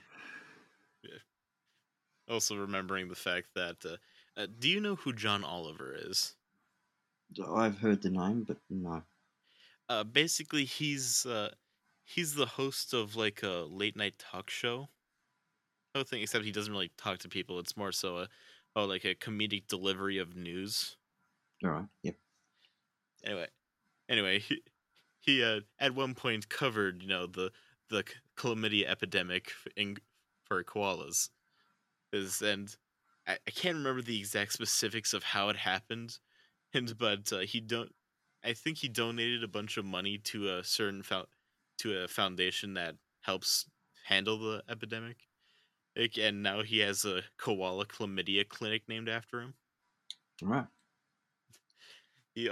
[2.29, 3.77] Also remembering the fact that.
[3.85, 3.97] Uh,
[4.35, 6.35] uh, do you know who John Oliver is?
[7.47, 9.03] I've heard the name, but no.
[9.89, 11.51] Uh, basically, he's uh,
[12.03, 14.89] he's the host of like a late night talk show.
[15.95, 17.59] No thing, except he doesn't really talk to people.
[17.59, 18.29] It's more so a
[18.75, 20.97] oh like a comedic delivery of news.
[21.63, 21.85] All right.
[22.03, 22.15] Yep.
[23.23, 23.47] Anyway,
[24.09, 24.63] anyway, he
[25.19, 27.51] he uh, at one point covered you know the
[27.89, 28.03] the
[28.35, 29.97] chlamydia epidemic in
[30.45, 31.29] for koalas,
[32.13, 32.75] is and
[33.27, 36.19] I, I can't remember the exact specifics of how it happened,
[36.73, 37.93] and but uh, he don't.
[38.43, 41.27] I think he donated a bunch of money to a certain fou-
[41.79, 43.69] to a foundation that helps
[44.05, 45.27] handle the epidemic.
[45.95, 49.55] Like, and now he has a koala chlamydia clinic named after him.
[50.41, 50.67] All right.
[52.35, 52.47] He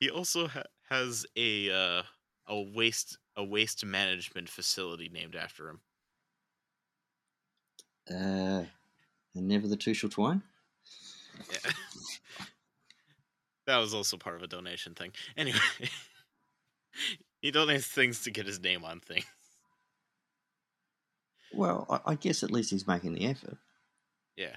[0.00, 2.02] he also ha- has a uh,
[2.46, 5.82] a waste a waste management facility named after him.
[8.10, 8.64] Uh,
[9.34, 10.42] and never the two shall twine.
[11.50, 11.70] Yeah.
[13.66, 15.12] that was also part of a donation thing.
[15.36, 15.58] Anyway,
[17.40, 19.24] he donates things to get his name on things.
[21.52, 23.56] Well, I, I guess at least he's making the effort.
[24.36, 24.56] Yeah.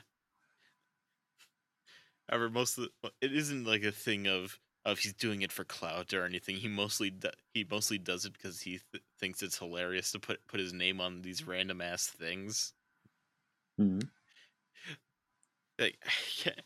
[2.29, 5.63] However, most of the, it isn't like a thing of of he's doing it for
[5.63, 6.55] clout or anything.
[6.57, 10.47] He mostly do, he mostly does it because he th- thinks it's hilarious to put
[10.47, 12.73] put his name on these random ass things.
[13.77, 14.09] Mhm.
[15.81, 16.11] Like I
[16.43, 16.61] can't,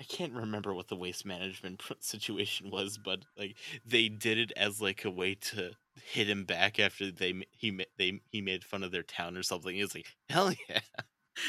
[0.00, 4.80] I can't remember what the waste management situation was, but like they did it as
[4.82, 8.92] like a way to hit him back after they he they he made fun of
[8.92, 9.74] their town or something.
[9.76, 10.80] He was like, "Hell yeah,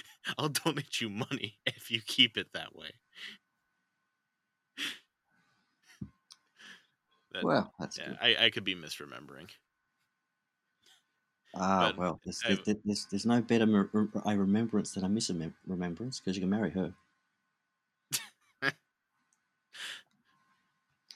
[0.38, 2.92] I'll donate you money if you keep it that way."
[7.32, 8.20] That- Well, that's yeah, good.
[8.20, 9.52] I, I could be misremembering.
[11.56, 13.64] Ah, but well, there's, I- there's, there's, there's no better
[14.26, 16.94] a remembrance than a misremembrance because you can marry her.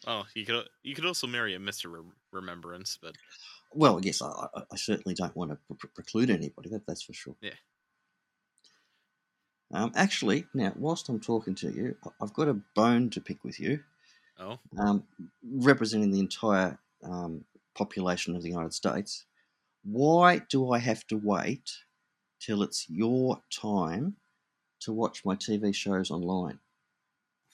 [0.09, 3.15] Oh, you could you could also marry a Mister Rem- Remembrance, but
[3.75, 6.69] Well, yes, I, I, I certainly don't want to pre- preclude anybody.
[6.69, 7.35] That, that's for sure.
[7.41, 7.53] Yeah.
[9.71, 13.59] Um, actually, now whilst I'm talking to you, I've got a bone to pick with
[13.59, 13.83] you,
[14.39, 15.03] oh, um,
[15.43, 17.45] representing the entire um,
[17.75, 19.25] population of the United States.
[19.83, 21.71] Why do I have to wait
[22.39, 24.17] till it's your time
[24.81, 26.59] to watch my TV shows online?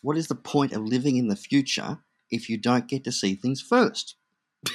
[0.01, 3.35] What is the point of living in the future if you don't get to see
[3.35, 4.15] things first?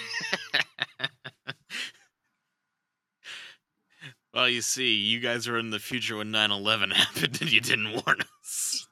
[4.34, 7.92] well, you see, you guys were in the future when 9-11 happened and you didn't
[7.92, 8.86] warn us.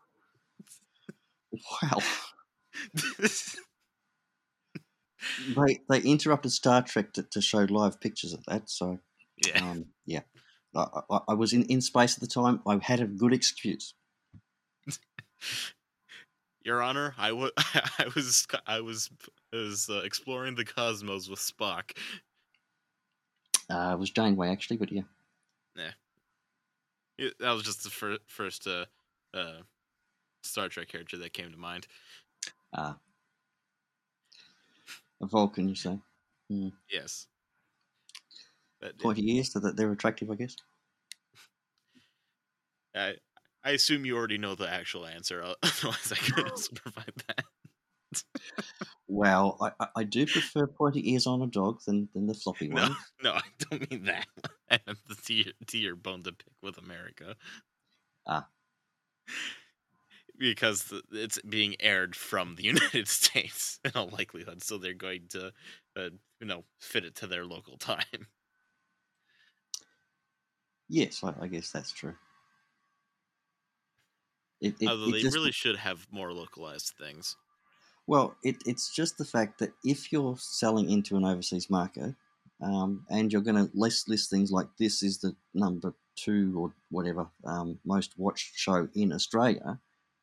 [1.83, 1.99] Wow.
[5.57, 8.71] they they interrupted Star Trek to, to show live pictures of that.
[8.71, 8.99] So
[9.47, 9.71] yeah.
[9.71, 10.21] um, yeah,
[10.75, 12.61] I, I, I was in, in space at the time.
[12.67, 13.95] I had a good excuse.
[16.69, 17.51] Your Honor, I was
[18.67, 19.09] I was
[19.55, 21.97] I was uh, exploring the cosmos with Spock.
[23.71, 25.01] Uh, it was Janeway actually, but yeah.
[27.17, 28.85] It- that was just the fir- first uh,
[29.33, 29.63] uh,
[30.43, 31.87] Star Trek character that came to mind.
[32.75, 32.93] Uh,
[35.23, 35.99] a Vulcan, you say?
[36.91, 37.29] Yes.
[38.79, 40.55] But, Pointy ears, so that they're attractive, I guess.
[42.95, 43.15] I
[43.69, 45.43] I assume you already know the actual answer.
[45.63, 47.45] Otherwise, I could also provide that.
[49.07, 52.83] Well, I, I, do prefer pointy ears on a dog than, than the floppy No,
[52.83, 52.97] ones.
[53.23, 54.27] no, I don't mean that.
[54.71, 57.37] I meant the to your, bone to pick with America.
[58.27, 58.49] Ah.
[60.39, 65.53] Because it's being aired from the United States in all likelihood, so they're going to,
[65.95, 66.09] uh,
[66.41, 68.29] you know, fit it to their local time.
[70.89, 72.15] Yes, I, I guess that's true.
[74.61, 77.37] It, it, Although it they just- really should have more localized things.
[78.07, 82.15] Well, it, it's just the fact that if you're selling into an overseas market
[82.63, 86.73] um, and you're going to list, list things like this is the number two or
[86.91, 89.79] whatever um, most watched show in Australia,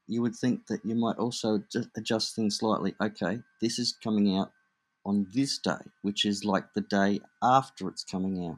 [0.07, 2.95] you would think that you might also ju- adjust things slightly.
[2.99, 4.51] Okay, this is coming out
[5.05, 8.57] on this day, which is like the day after it's coming out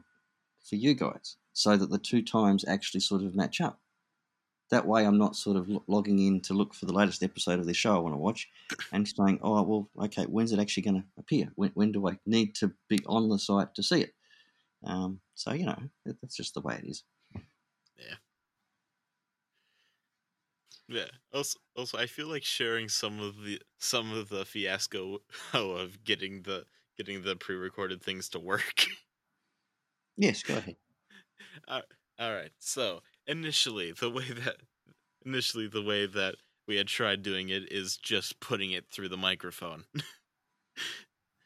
[0.66, 3.78] for you guys, so that the two times actually sort of match up.
[4.70, 7.66] That way, I'm not sort of logging in to look for the latest episode of
[7.66, 8.48] this show I want to watch
[8.92, 11.50] and saying, oh, well, okay, when's it actually going to appear?
[11.56, 14.14] When, when do I need to be on the site to see it?
[14.84, 17.04] Um, so, you know, that- that's just the way it is.
[17.98, 18.16] Yeah.
[20.88, 21.08] Yeah.
[21.32, 25.18] Also, also, I feel like sharing some of the some of the fiasco
[25.52, 28.86] of getting the getting the pre-recorded things to work.
[30.16, 30.76] Yes, go ahead.
[31.68, 31.82] All
[32.34, 32.50] right.
[32.58, 34.56] So initially, the way that
[35.24, 36.36] initially the way that
[36.68, 39.84] we had tried doing it is just putting it through the microphone,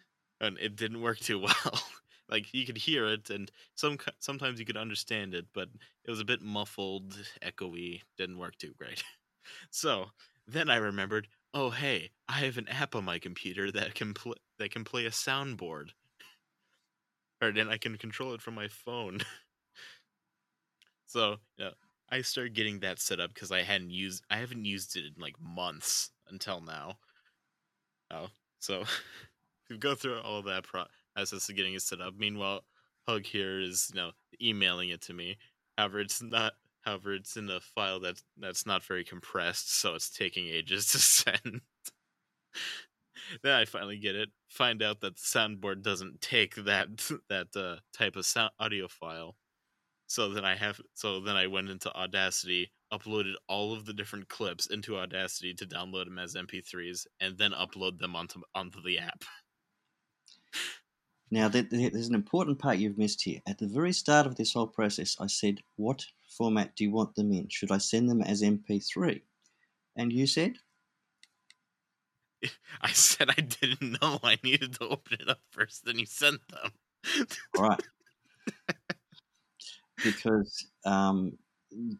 [0.40, 1.82] and it didn't work too well.
[2.28, 5.68] like you could hear it, and some sometimes you could understand it, but
[6.04, 8.02] it was a bit muffled, echoey.
[8.16, 9.02] Didn't work too great.
[9.70, 10.12] So
[10.46, 14.36] then I remembered, oh hey, I have an app on my computer that can pl-
[14.58, 15.90] that can play a soundboard,
[17.40, 19.20] and I can control it from my phone.
[21.12, 21.70] So yeah,
[22.10, 25.20] I started getting that set up because I hadn't used I haven't used it in
[25.20, 26.96] like months until now.
[28.10, 28.84] Oh, so
[29.70, 32.14] we go through all that process of getting it set up.
[32.16, 32.64] Meanwhile,
[33.06, 35.36] Hug here is you know emailing it to me.
[35.76, 36.54] However, it's not.
[36.80, 40.98] However, it's in a file that's that's not very compressed, so it's taking ages to
[40.98, 41.60] send.
[43.42, 44.30] then I finally get it.
[44.48, 46.88] Find out that the soundboard doesn't take that
[47.28, 49.36] that uh, type of sound audio file.
[50.12, 54.28] So then I have so then I went into Audacity, uploaded all of the different
[54.28, 58.98] clips into Audacity to download them as MP3s, and then upload them onto onto the
[58.98, 59.24] app.
[61.30, 63.40] Now, there, there- there's an important part you've missed here.
[63.48, 67.14] At the very start of this whole process, I said, What format do you want
[67.14, 67.48] them in?
[67.48, 69.22] Should I send them as MP3?
[69.96, 70.58] And you said,
[72.82, 74.20] I said I didn't know.
[74.22, 76.72] I needed to open it up first, then you sent them.
[77.56, 77.80] All right.
[80.02, 81.38] because um,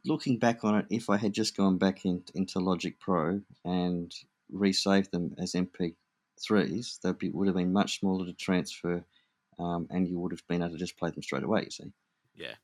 [0.04, 4.14] looking back on it, if I had just gone back in, into Logic Pro and
[4.50, 9.04] resaved them as MP3s, they would have been much smaller to transfer,
[9.58, 11.64] um, and you would have been able to just play them straight away.
[11.64, 11.92] You see.
[12.34, 12.54] Yeah.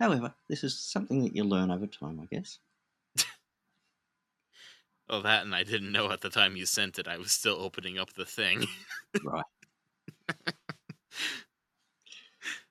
[0.00, 2.58] However, this is something that you learn over time, I guess.
[5.10, 7.08] Oh, that, and I didn't know at the time you sent it.
[7.08, 8.66] I was still opening up the thing.
[9.24, 9.44] right.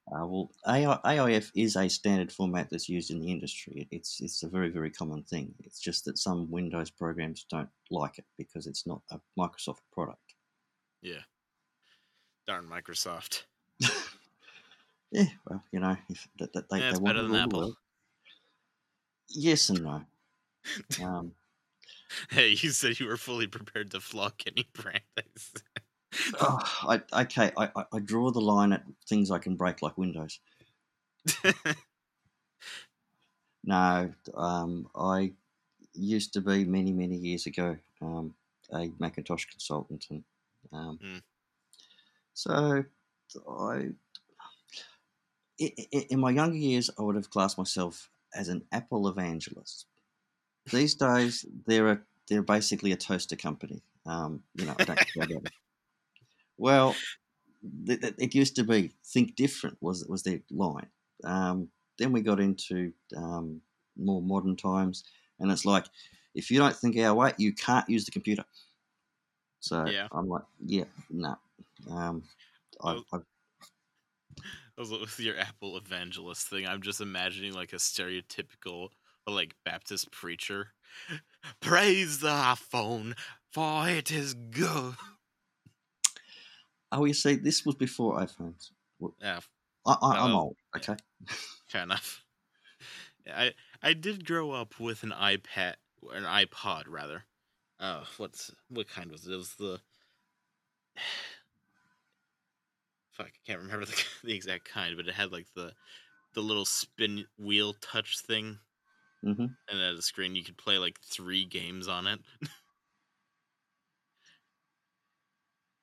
[0.09, 3.87] Uh, well, AI, AIF is a standard format that's used in the industry.
[3.91, 5.53] It's it's a very very common thing.
[5.59, 10.35] It's just that some Windows programs don't like it because it's not a Microsoft product.
[11.01, 11.23] yeah.
[12.45, 13.43] Darn Microsoft.
[15.11, 17.75] Yeah, well, you know, if that, that they, Yeah, they better than Apple.
[19.29, 20.01] Yes and no.
[21.03, 21.31] Um,
[22.29, 25.01] Hey, you said you were fully prepared to flog any brand.
[26.39, 26.59] Oh,
[27.13, 30.39] I, okay, I, I, draw the line at things I can break, like Windows.
[33.67, 35.33] No, um, I
[35.93, 38.33] used to be many, many years ago um,
[38.71, 40.23] a Macintosh consultant, and
[40.71, 41.21] um, Mm.
[42.33, 42.85] so
[43.49, 43.89] I,
[45.59, 49.85] in my younger years, I would have classed myself as an Apple evangelist.
[50.71, 53.81] These days, they're a they're basically a toaster company.
[54.05, 55.51] Um, you know, I don't care about it.
[56.57, 56.95] Well,
[57.87, 60.89] th- th- it used to be think different was was their line.
[61.23, 63.61] Um, then we got into um,
[63.95, 65.03] more modern times,
[65.39, 65.85] and it's like
[66.35, 68.45] if you don't think our way, you can't use the computer.
[69.59, 70.07] So Yeah.
[70.11, 71.37] I'm like, yeah, no.
[71.89, 72.23] Um,
[72.83, 73.25] I've, Well- I've,
[74.77, 78.89] with your Apple evangelist thing, I'm just imagining like a stereotypical
[79.25, 80.73] like Baptist preacher.
[81.59, 83.17] Praise the iPhone,
[83.51, 84.95] for it is good.
[86.91, 88.71] Oh, you say this was before iPhones.
[89.19, 89.41] Yeah,
[89.85, 90.97] I, I, I'm Well, old, okay.
[91.67, 92.25] fair enough.
[93.27, 95.75] I I did grow up with an iPad,
[96.11, 97.25] an iPod rather.
[97.79, 99.33] Uh, what's what kind was it?
[99.33, 99.81] It was the
[103.11, 103.27] fuck.
[103.27, 105.73] I can't remember the, the exact kind, but it had like the
[106.33, 108.59] the little spin wheel touch thing,
[109.23, 112.19] hmm and at a screen you could play like three games on it.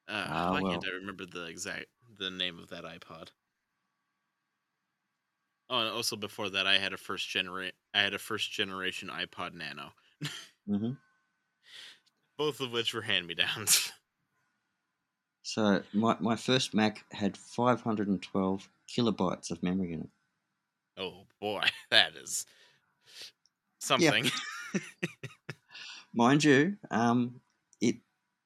[0.09, 0.71] uh, Ah, why well.
[0.71, 1.87] can't I remember the exact
[2.19, 3.31] the name of that iPod?
[5.69, 7.75] Oh, and also before that, I had a first generate.
[7.93, 9.93] I had a first generation iPod Nano,
[10.67, 10.95] hmm
[12.37, 13.93] both of which were hand me downs.
[15.43, 20.11] So my, my first Mac had 512 kilobytes of memory in it.
[20.97, 22.47] oh boy, that is
[23.81, 24.31] something.
[26.13, 27.41] Mind you, um,
[27.81, 27.97] it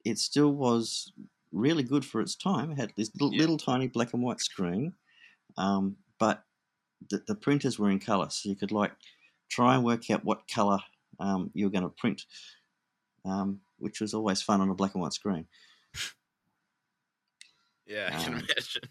[0.05, 1.13] it still was
[1.53, 2.73] really good for its time.
[2.73, 3.41] It had this little, Yeah.
[3.41, 4.95] little tiny black and white screen,
[5.59, 6.45] um, but
[7.11, 8.93] the, the printers were in color, so you could like
[9.51, 10.79] try and work out what color
[11.21, 12.27] um, you were going to print,
[13.25, 15.47] um, which was always fun on a black and white screen.
[17.87, 18.83] yeah, I can Um, imagine.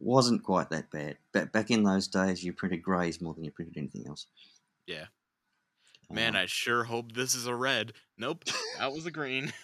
[0.00, 1.18] Wasn't quite that bad.
[1.32, 4.26] But back in those days, you printed greys more than you printed anything else.
[4.86, 5.08] Yeah.
[6.10, 7.92] Man, Um, I sure hope this is a red.
[8.16, 8.44] Nope,
[8.78, 9.52] that was a green.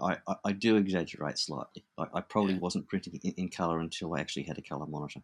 [0.00, 1.84] I, I, I do exaggerate slightly.
[1.98, 2.58] I, I probably Yeah.
[2.58, 5.22] wasn't printing in, in color until I actually had a color monitor.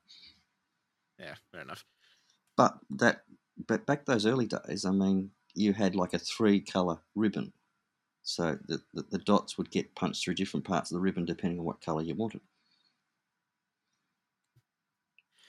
[1.18, 1.84] Yeah, fair enough.
[2.56, 3.24] But that,
[3.66, 7.52] but back those early days, I mean, you had like a three color ribbon,
[8.22, 11.58] so the, the, the dots would get punched through different parts of the ribbon depending
[11.60, 12.42] on what color you wanted.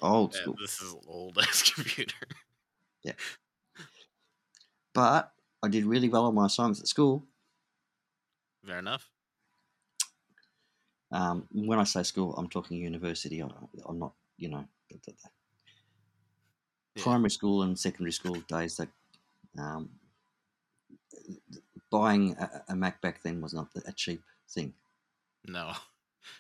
[0.02, 2.16] Old Yeah, school, this is old ass computer.
[3.04, 3.14] Yeah.
[4.94, 7.28] But I did really well on my assignments at school.
[8.66, 9.12] Fair enough.
[11.12, 13.40] Um, when I say school, I'm talking university.
[13.42, 15.30] I'm not, you know, the, the, the
[16.96, 17.04] Yeah.
[17.04, 18.78] primary school and secondary school days.
[18.78, 18.90] That
[19.58, 20.00] um,
[21.90, 24.74] buying a, a Mac back then was not a cheap thing.
[25.46, 25.74] No.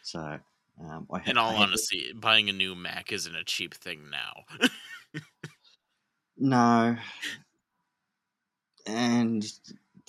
[0.01, 0.39] So
[0.79, 4.45] um, I In all honesty, buying a new Mac isn't a cheap thing now.
[6.37, 6.97] no,
[8.85, 9.43] and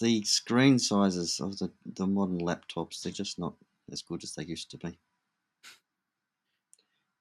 [0.03, 3.55] the screen sizes of the, the modern laptops they're just not
[3.91, 4.99] as good as they used to be.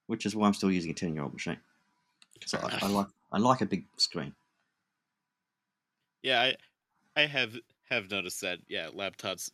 [0.07, 1.59] Which is why I'm still using a ten year old machine.
[2.47, 4.33] Fair I, I like I like a big screen.
[6.23, 6.55] Yeah, I
[7.15, 7.55] I have
[7.89, 8.59] have noticed that.
[8.67, 9.51] Yeah, laptops,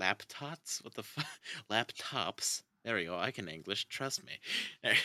[0.00, 0.82] laptops.
[0.82, 1.26] What the fuck?
[1.70, 2.62] Laptops.
[2.84, 3.18] There we go.
[3.18, 3.86] I can English.
[3.88, 4.32] Trust me.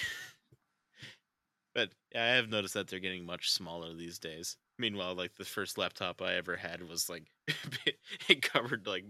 [1.75, 4.55] but yeah, I have noticed that they're getting much smaller these days.
[4.77, 7.31] Meanwhile, like the first laptop I ever had was like
[8.29, 9.05] it covered like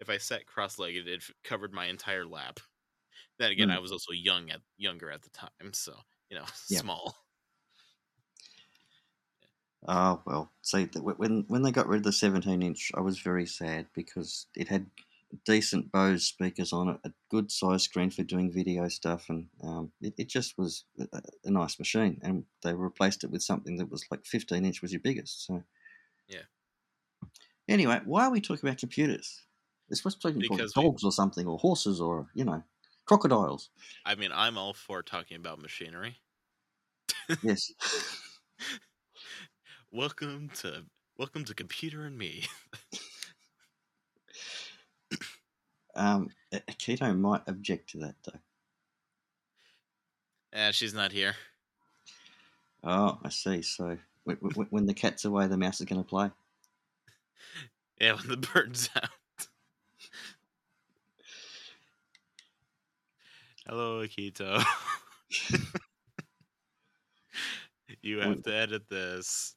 [0.00, 2.60] if I sat cross-legged, it covered my entire lap.
[3.38, 3.76] Then again, Mm.
[3.76, 6.00] I was also young at younger at the time, so
[6.30, 6.82] you know, Yeah.
[6.86, 7.16] small.
[9.88, 13.46] Oh well, see when when they got rid of the 17 inch, I was very
[13.46, 14.90] sad because it had
[15.44, 19.92] decent Bose speakers on it, a good size screen for doing video stuff, and um,
[20.00, 21.06] it, it just was a,
[21.44, 22.20] a- nice machine.
[22.22, 25.46] And they replaced it with something that was like 15 inch was your biggest.
[25.46, 25.62] So
[26.28, 26.42] Yeah.
[27.68, 29.42] Anyway, why are we talking about computers?
[29.88, 32.44] It's supposed to be talking about Because we- dogs or something, or horses, or you
[32.44, 32.62] know,
[33.04, 33.70] crocodiles.
[34.04, 36.18] I mean, I'm all for talking about machinery.
[37.42, 37.72] yes.
[39.92, 40.84] welcome to
[41.18, 42.44] welcome to computer and me
[45.96, 48.38] Um, Akito might object to that though.
[50.52, 51.34] yeah she's not here
[52.88, 53.62] Oh, I see.
[53.62, 53.98] So
[54.70, 56.30] when the cat's away, the mouse is going to play.
[58.00, 59.08] yeah when the bird's out
[63.66, 64.62] hello akito
[68.02, 69.56] you have to edit this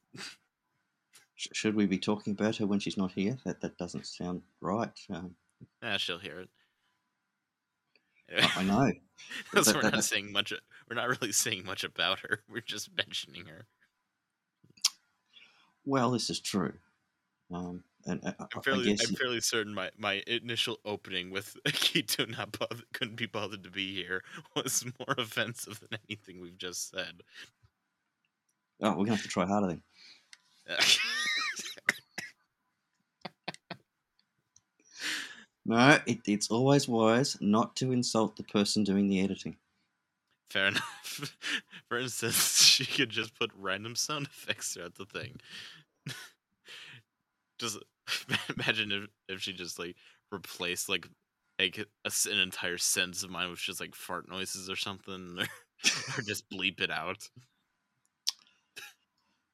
[1.36, 3.38] should we be talking about her when she's not here?
[3.46, 4.92] That that doesn't sound right.
[5.10, 5.36] Um,
[5.82, 6.50] yeah she'll hear it
[8.38, 8.92] I, I know.
[9.52, 10.54] Because we're not saying much
[10.90, 13.66] we're not really saying much about her we're just mentioning her
[15.86, 16.74] Well, this is true.
[17.52, 22.58] Um, and I, I'm fairly, I'm fairly certain my, my initial opening with Akito not
[22.58, 24.24] bother, couldn't be bothered to be here
[24.56, 27.22] was more offensive than anything we've just said.
[28.82, 29.82] oh, we're going to have to try harder then.
[35.70, 39.56] No, it, it's always wise not to insult the person doing the editing.
[40.50, 41.38] Fair enough.
[41.88, 45.40] For instance, she could just put random sound effects throughout the thing.
[47.60, 47.78] just
[48.58, 49.96] imagine if, if she just like
[50.32, 51.08] replaced like
[51.60, 55.38] like a an entire sentence of mine with just like fart noises or something.
[56.18, 57.30] or just bleep it out.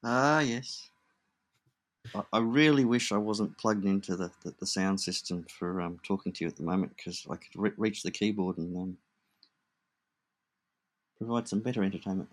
[0.01, 0.89] Ah, yes.
[2.33, 6.31] I, really wish I wasn't plugged into the, the, the sound system for um, talking
[6.33, 8.97] to you at the moment because I could re- reach the keyboard and um,
[11.17, 12.29] provide some better entertainment.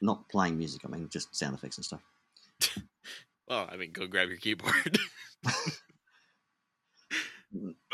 [0.00, 2.02] Not playing music, I mean just sound effects and stuff.
[3.50, 4.96] Well, I mean, go grab your keyboard.
[5.42, 5.52] By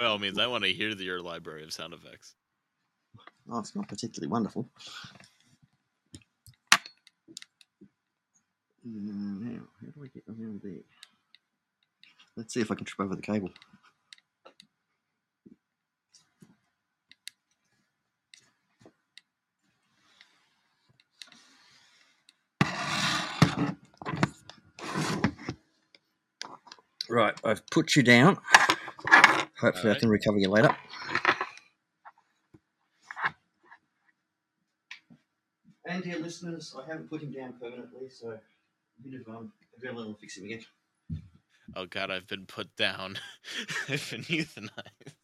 [0.05, 2.35] all means, I want to hear your library of sound effects.
[3.51, 4.69] Oh, it's not particularly wonderful.
[8.87, 10.82] Mm, now, how do I get around there?
[12.37, 13.51] Let's see if I can trip over the cable.
[27.09, 28.39] Right, I've put you down.
[29.61, 30.76] Hopefully, I can recover you later.
[35.87, 38.39] And dear listeners, I haven't put him down permanently, so
[38.99, 40.61] a bit of adrenaline will fix him again.
[41.75, 43.19] Oh god, I've been put down.
[43.89, 45.15] I've been euthanized.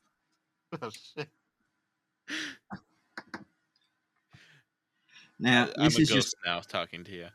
[0.81, 1.29] Oh shit.
[5.39, 7.27] Now, I'm this a is ghost just now talking to you.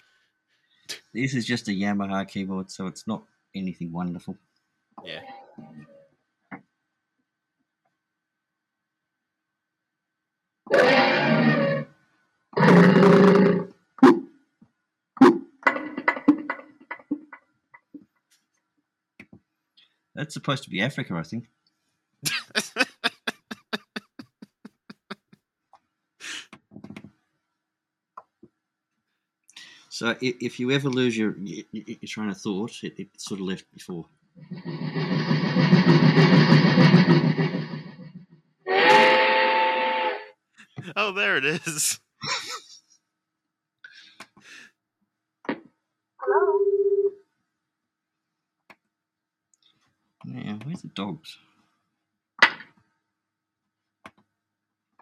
[1.14, 3.24] this is just a Yamaha keyboard, so it's not
[3.54, 4.38] anything wonderful.
[5.04, 5.22] Yeah.
[20.28, 21.48] That's supposed to be Africa, I think.
[29.90, 33.10] So i- if you ever lose your y- y- your train of thought, it, it
[33.20, 34.06] sort of left before.
[40.96, 42.00] oh, there it is.
[50.26, 51.38] Now, where's the dogs?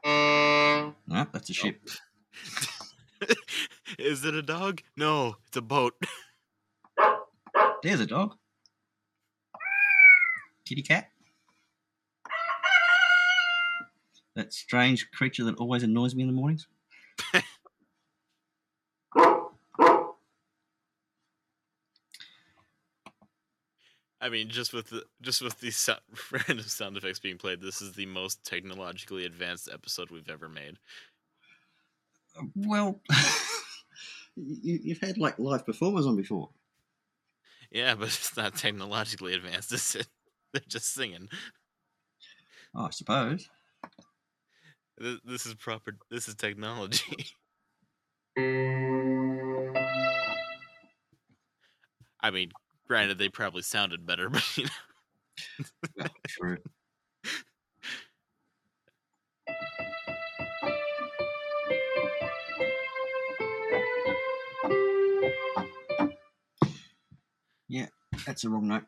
[0.06, 0.94] Mm.
[1.08, 1.82] No, that's a ship.
[3.98, 4.82] is it a dog?
[4.98, 5.94] No, it's a boat.
[7.84, 8.36] There's a dog.
[10.66, 11.10] Kitty cat.
[14.36, 16.68] That strange creature that always annoys me in the mornings.
[24.22, 26.00] I mean, just with the just with the sound,
[26.32, 30.78] random sound effects being played, this is the most technologically advanced episode we've ever made.
[32.56, 33.02] Well,
[34.36, 36.50] you, you've had like live performers on before.
[37.72, 40.08] Yeah, but it's not technologically advanced, is it?
[40.54, 41.28] They're just singing.
[42.74, 43.50] Oh, I suppose.
[44.98, 45.98] This, this is proper.
[46.10, 47.28] This is technology.
[52.22, 52.52] I mean,
[52.88, 54.70] granted, they probably sounded better, but you know.
[55.98, 56.58] Well, true.
[67.68, 67.88] Yeah,
[68.26, 68.84] that's a wrong note.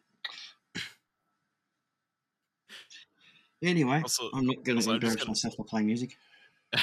[3.62, 6.18] Anyway, Also- I'm not going to embarrass gonna- myself by playing music.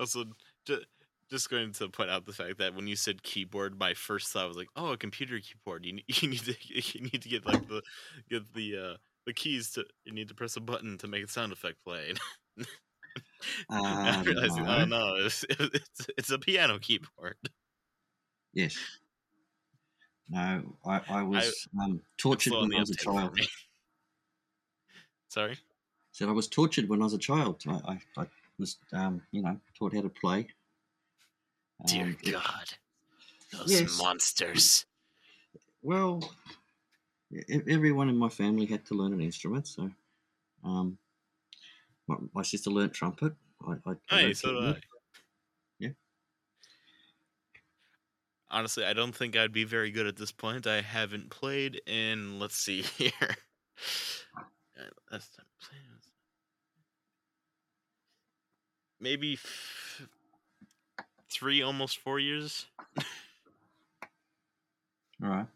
[0.00, 0.24] also,
[0.66, 0.84] ju-
[1.30, 4.48] just going to point out the fact that when you said keyboard, my first thought
[4.48, 5.84] was like, "Oh, a computer keyboard.
[5.84, 7.82] You, you need to you need to get like the
[8.28, 8.96] get the uh
[9.26, 12.14] the keys to you need to press a button to make a sound effect play."
[13.98, 14.66] And I Uh, realized, no.
[14.66, 17.36] oh no, it's, it's it's a piano keyboard.
[18.54, 19.00] Yes.
[20.28, 23.38] No, I, I was um, tortured when I was a child.
[25.28, 25.58] Sorry.
[26.12, 27.62] Said I was tortured when I was a child.
[27.66, 30.48] I, I, I was, um, you know, taught how to play.
[31.86, 32.70] Dear Um, God,
[33.52, 33.98] those Yes.
[33.98, 34.86] monsters.
[35.82, 36.34] Well,
[37.48, 39.90] everyone in my family had to learn an instrument, so
[40.62, 40.98] um,
[42.06, 43.34] my, my sister learnt trumpet.
[43.66, 44.76] I, I, I Hey, so do keyboard.
[44.76, 44.80] I.
[45.78, 45.90] Yeah.
[48.50, 50.66] Honestly, I don't think I'd be very good at this point.
[50.66, 52.38] I haven't played in.
[52.38, 53.36] Let's see here.
[54.78, 55.74] Uh, Last time I
[59.00, 59.83] maybe f-
[61.34, 62.66] three, almost four years.
[65.22, 65.46] All right.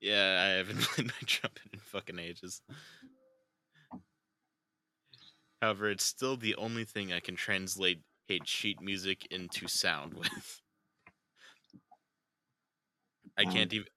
[0.00, 2.60] Yeah, I haven't played my trumpet in fucking ages.
[5.62, 10.60] However, it's still the only thing I can translate hate sheet music into sound with.
[13.36, 13.88] I can't even.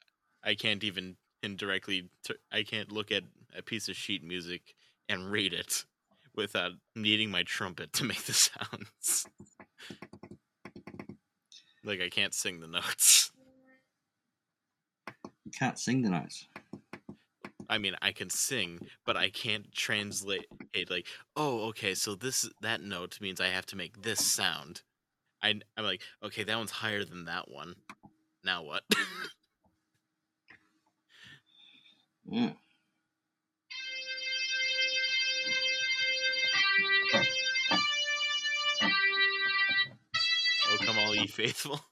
[0.44, 2.10] I can't even indirectly.
[2.24, 3.24] T- I can't look at
[3.58, 4.74] a piece of sheet music
[5.10, 5.86] and read it
[6.40, 9.28] without needing my trumpet to make the sounds.
[11.84, 13.32] like I can't sing the notes.
[15.46, 16.48] You can't sing the notes.
[17.70, 20.90] I mean, I can sing, but I can't translate it.
[20.90, 24.82] Like, oh, okay, so this that note means I have to make this sound.
[25.42, 27.76] I, I'm like, okay, that one's higher than that one.
[28.44, 28.84] Now what?
[32.32, 32.52] Yeah.
[40.86, 41.80] Come all ye faithful.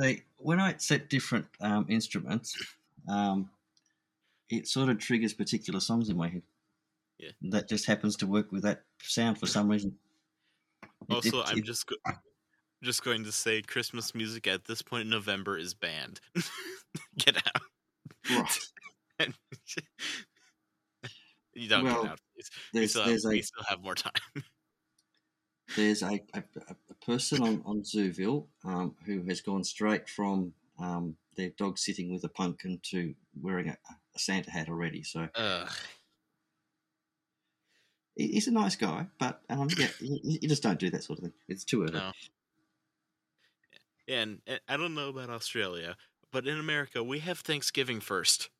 [0.00, 2.56] See, when I set different um, instruments,
[3.08, 3.50] um,
[4.48, 6.42] it sort of triggers particular songs in my head.
[7.18, 7.30] Yeah.
[7.50, 9.96] That just happens to work with that sound for some reason.
[10.82, 11.96] It- Also, it- I'm it- just go-
[12.82, 16.20] just going to say Christmas music at this point in November is banned.
[17.18, 17.62] Get out.
[18.30, 18.58] Right.
[21.54, 22.50] you don't Well, get out, please.
[22.72, 24.12] We still, have, there's we still have more time.
[25.78, 26.42] There's a, a,
[26.90, 32.12] a person on, on Zooville um, who has gone straight from um, their dog sitting
[32.12, 33.76] with a pumpkin to wearing a,
[34.14, 35.04] a Santa hat already.
[35.04, 35.70] So Ugh.
[38.16, 41.20] he- he's a nice guy, but um, yeah, you, you just don't do that sort
[41.20, 41.32] of thing.
[41.48, 41.92] It's too early.
[41.92, 42.12] No.
[44.08, 45.96] And, and I don't know about Australia,
[46.32, 48.50] but in America, we have Thanksgiving first.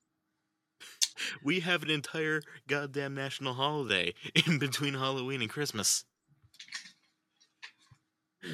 [1.43, 4.15] We have an entire goddamn national holiday
[4.47, 6.05] in between Halloween and Christmas.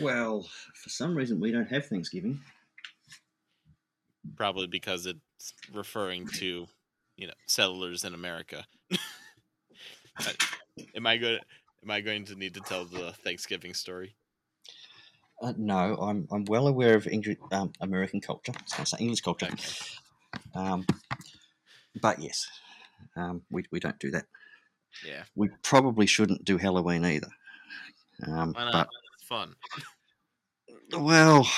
[0.01, 2.41] Well, for some reason, we don't have Thanksgiving.
[4.37, 6.67] Probably because it's referring to,
[7.17, 8.65] you know, settlers in America.
[10.97, 11.39] Am I going?
[11.83, 14.17] Am I going to need to tell the Thanksgiving story?
[15.43, 18.53] Uh, no, I'm I'm well aware of English, um, American culture.
[18.57, 19.65] I was going to say English culture, Okay.
[20.55, 20.87] um,
[22.01, 22.47] but yes,
[23.17, 24.25] um, we we don't do that.
[25.07, 25.25] Yeah.
[25.35, 27.31] We probably shouldn't do Halloween either.
[28.27, 28.89] Um, but
[29.25, 29.55] fun.
[30.93, 31.49] well,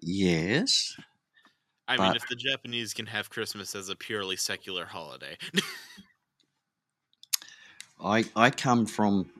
[0.00, 0.96] yes,
[1.88, 5.36] I mean, if the Japanese can have Christmas as a purely secular holiday,
[8.02, 9.30] I I come from.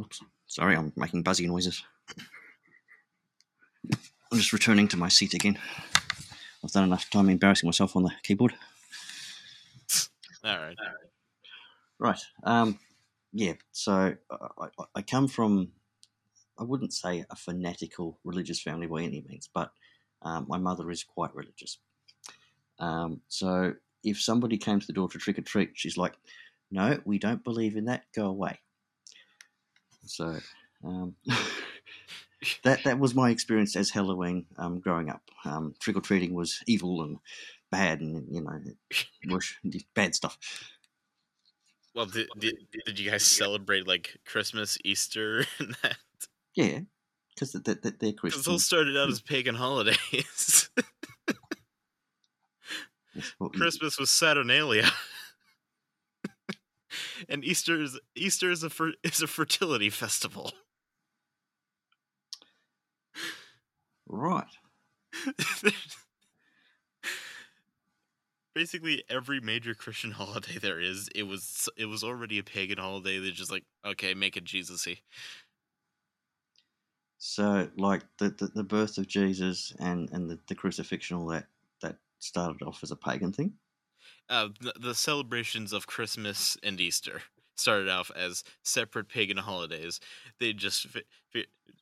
[0.00, 1.84] Oops, sorry, I'm making buzzy noises.
[4.34, 5.56] I'm just returning to my seat again.
[6.64, 8.54] I've done enough time embarrassing myself on the keyboard.
[10.44, 10.76] all right.
[11.98, 12.20] Right.
[12.42, 12.78] Um,
[13.32, 13.52] yeah.
[13.72, 15.72] So uh, I, I, I come from,
[16.58, 19.72] I wouldn't say a fanatical religious family by any means, but
[20.22, 21.78] um, my mother is quite religious.
[22.78, 26.14] Um, so if somebody came to the door to trick or treat, she's like,
[26.70, 28.04] "No, we don't believe in that.
[28.14, 28.60] Go away."
[30.06, 30.36] So
[30.84, 31.14] um,
[32.64, 35.22] that that was my experience as Halloween um, growing up.
[35.44, 37.18] Um, trick or treating was evil and
[37.70, 38.60] bad, and you know,
[39.28, 39.54] worse,
[39.94, 40.38] bad stuff.
[41.94, 45.96] Well, did, did did you guys celebrate like Christmas, Easter, and that?
[46.54, 46.80] Yeah,
[47.34, 48.52] because they, they, they're Because Christian.
[48.52, 49.12] those started out hmm.
[49.12, 49.98] as pagan holidays.
[50.12, 50.68] Yes,
[53.38, 54.88] well, y- Christmas was Saturnalia,
[57.28, 60.52] and Easter is Easter is a fer- is a fertility festival.
[64.06, 64.44] Right.
[68.54, 73.18] Basically, every major Christian holiday there is, it was it was already a pagan holiday.
[73.18, 74.98] They're just like, okay, make it Jesus-y.
[77.26, 81.46] So, like the, the, the birth of Jesus and, and the, the crucifixion, all that,
[81.80, 83.54] that started off as a pagan thing.
[84.28, 87.22] uh, the, the celebrations of Christmas and Easter
[87.56, 90.00] started off as separate pagan holidays.
[90.38, 90.86] They just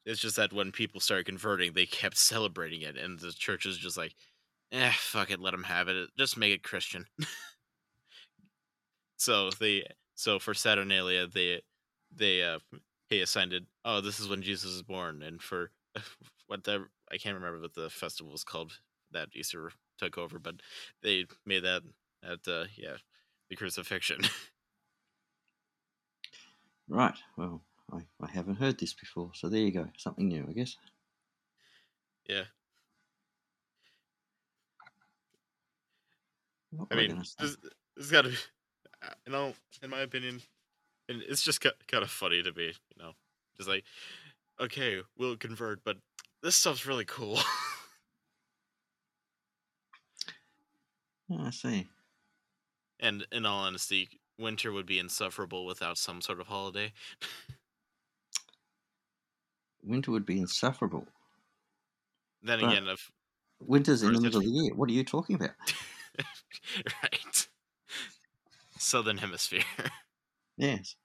[0.07, 3.79] it's just that when people started converting, they kept celebrating it, and the church is
[3.79, 4.15] just like,
[4.71, 6.11] eh, fuck it, let them have it.
[6.17, 7.07] Just make it Christian.
[9.17, 11.63] so they so for Saturnalia they
[12.15, 12.61] they uh
[13.13, 13.65] he assigned it.
[13.85, 15.71] Oh, this is when Jesus was born, and for
[16.47, 18.73] what the I can't remember what the festival was called
[19.13, 20.57] that Easter took over, but
[21.03, 21.83] they made that
[22.25, 22.97] at uh yeah
[23.51, 24.21] the crucifixion
[26.89, 27.17] Right.
[27.37, 29.31] Well, I, I haven't heard this before.
[29.35, 29.89] So there you go.
[29.97, 30.77] Something new, I guess.
[32.29, 32.45] yeah
[36.71, 37.57] What i mean this,
[37.97, 38.37] this gotta be
[39.03, 40.41] uh, you know in my opinion
[41.09, 43.13] and it's just kind of funny to me you know
[43.57, 43.85] just like
[44.61, 45.97] okay we'll convert but
[46.43, 47.39] this stuff's really cool
[51.31, 51.87] Oh, I see.
[53.01, 56.93] and in all honesty winter would be insufferable without some sort of holiday
[59.85, 61.07] Winter would be insufferable.
[62.43, 63.11] then But- again if
[63.61, 64.75] Winter's in the middle of the year.
[64.75, 65.51] What are you talking about?
[67.03, 67.49] right
[68.79, 69.63] Southern Hemisphere.
[70.57, 70.97] Yes.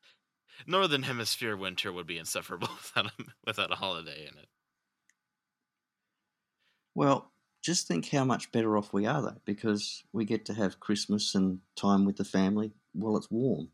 [0.65, 4.47] Northern Hemisphere winter would be insufferable without a, without a holiday in it.
[6.95, 7.31] Well,
[7.61, 11.35] just think how much better off we are, though, because we get to have Christmas
[11.35, 13.69] and time with the family while it's warm.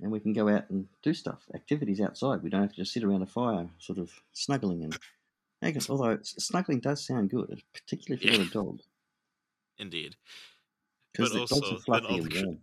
[0.00, 2.42] And we can go out and do stuff, activities outside.
[2.42, 4.96] We don't have to just sit around a fire, sort of snuggling and.
[5.60, 8.80] I guess, although snuggling does sound good, particularly if you're got a dog,
[9.78, 10.14] Indeed.
[11.12, 12.58] because But the dogs also, are fluffy and warm.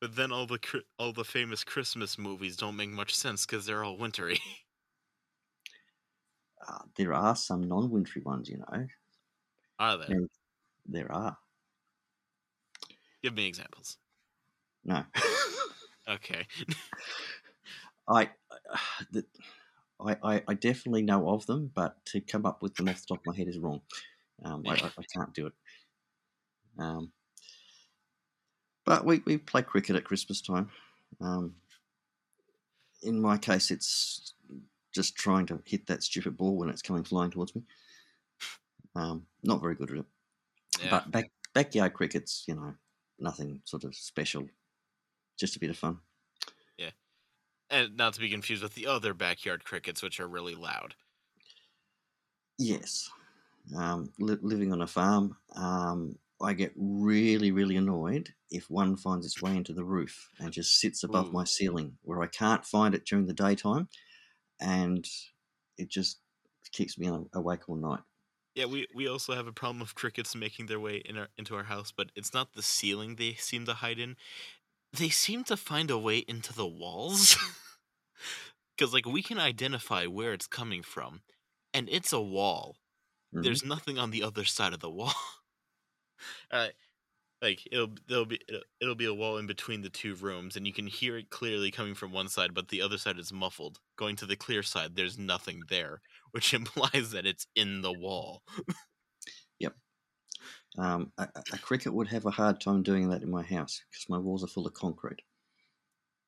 [0.00, 0.60] But then all the
[0.98, 4.40] all the famous Christmas movies don't make much sense because they're all wintry.
[6.66, 8.86] Uh, there are some non-wintry ones, you know.
[9.78, 10.10] Are there?
[10.10, 10.26] Yeah.
[10.86, 11.38] There are.
[13.22, 13.96] Give me examples.
[14.84, 15.04] No.
[16.08, 16.46] Okay.
[18.08, 18.30] I,
[19.12, 19.24] the,
[20.00, 23.06] I, I, I definitely know of them, but to come up with them off the
[23.08, 23.82] top of my head is wrong.
[24.42, 25.52] Um, I, I, I can't do it.
[26.78, 27.12] Um,
[28.88, 30.70] but we, we play cricket at Christmas time.
[31.20, 31.56] Um,
[33.02, 34.32] in my case, it's
[34.94, 37.60] just trying to hit that stupid ball when it's coming flying towards me.
[38.96, 40.04] Um, not very good at it.
[40.82, 40.90] Yeah.
[40.90, 42.72] But back, backyard cricket's, you know,
[43.18, 44.48] nothing sort of special.
[45.38, 45.98] Just a bit of fun.
[46.78, 46.92] Yeah.
[47.68, 50.94] And not to be confused with the other backyard crickets, which are really loud.
[52.58, 53.10] Yes.
[53.76, 59.26] Um, li- living on a farm, um, I get really, really annoyed if one finds
[59.26, 62.94] its way into the roof and just sits above my ceiling where I can't find
[62.94, 63.88] it during the daytime
[64.60, 65.08] and
[65.78, 66.20] it just
[66.72, 68.02] keeps me awake all night.
[68.54, 71.54] Yeah, we, we also have a problem of crickets making their way in our, into
[71.54, 74.16] our house, but it's not the ceiling they seem to hide in.
[74.92, 77.36] They seem to find a way into the walls.
[78.76, 81.22] Because, like, we can identify where it's coming from,
[81.74, 82.78] and it's a wall.
[83.32, 83.42] Mhm.
[83.42, 85.14] There's nothing on the other side of the wall.
[86.50, 86.68] uh,
[87.42, 90.66] like it'll there'll be it'll, it'll be a wall in between the two rooms, and
[90.66, 93.80] you can hear it clearly coming from one side, but the other side is muffled.
[93.96, 96.02] Going to the clear side, there's nothing there,
[96.32, 98.42] which implies that it's in the wall.
[99.58, 99.76] Yep.
[100.78, 103.82] Um, a, a- a cricket would have a hard time doing that in my house
[103.90, 105.20] because my walls are full of concrete.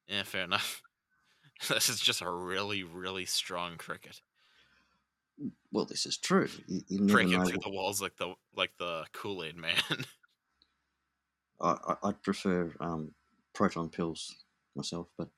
[0.06, 0.82] Yeah, fair enough.
[1.68, 4.22] this is just a really, really strong cricket.
[5.72, 6.48] Well, this is true.
[6.66, 9.74] You, you Breaking through the walls like the like the Kool Aid Man.
[11.60, 13.12] I, I, I'd prefer um,
[13.54, 14.34] proton pills
[14.74, 15.28] myself, but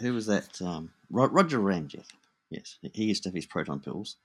[0.00, 0.60] who was that?
[0.60, 2.04] Um, Ro- Roger Ramjet.
[2.50, 4.16] Yes, he- he used to have his proton pills.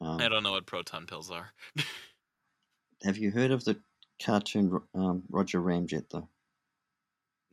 [0.00, 1.52] Um, I don't know what proton pills are.
[3.04, 3.76] have you heard of the
[4.22, 6.28] cartoon um, Roger Ramjet, though?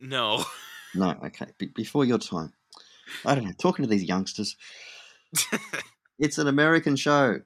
[0.00, 0.44] No.
[0.94, 1.48] No, okay.
[1.58, 2.54] Be- before your time.
[3.26, 3.52] I don't know.
[3.58, 4.56] Talking to these youngsters,
[6.18, 7.40] it's an American show.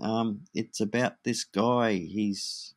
[0.00, 1.94] Um, it's about this guy.
[1.94, 2.74] He's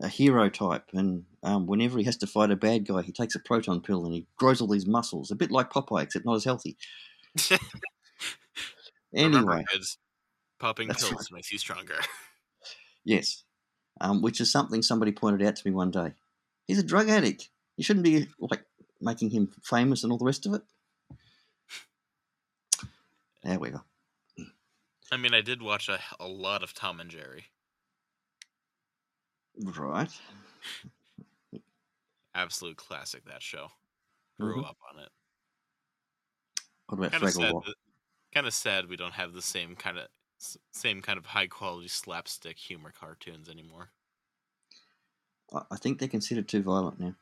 [0.00, 3.34] a hero type, and um, whenever he has to fight a bad guy, he takes
[3.34, 6.36] a proton pill and he grows all these muscles, a bit like Popeye, except not
[6.36, 6.76] as healthy.
[9.14, 9.98] Anyway, kids,
[10.58, 11.32] popping pills right.
[11.32, 11.96] makes you stronger.
[13.04, 13.44] yes,
[14.00, 16.12] um, which is something somebody pointed out to me one day.
[16.66, 17.50] He's a drug addict.
[17.76, 18.64] You shouldn't be like
[19.00, 20.62] making him famous and all the rest of it.
[23.44, 23.82] However,
[25.12, 27.46] I mean, I did watch a, a lot of Tom and Jerry.
[29.56, 30.10] right.
[32.34, 33.68] Absolute classic, that show.
[34.38, 34.68] Grew Mhm.
[34.68, 35.08] up on it.
[36.86, 37.54] What about Kind of Fraggle sad.
[37.66, 37.74] That,
[38.32, 40.06] kind of sad we don't have the same kind of
[40.70, 43.90] same kind of high quality slapstick humor cartoons anymore.
[45.52, 47.14] I- I think they're considered too violent now.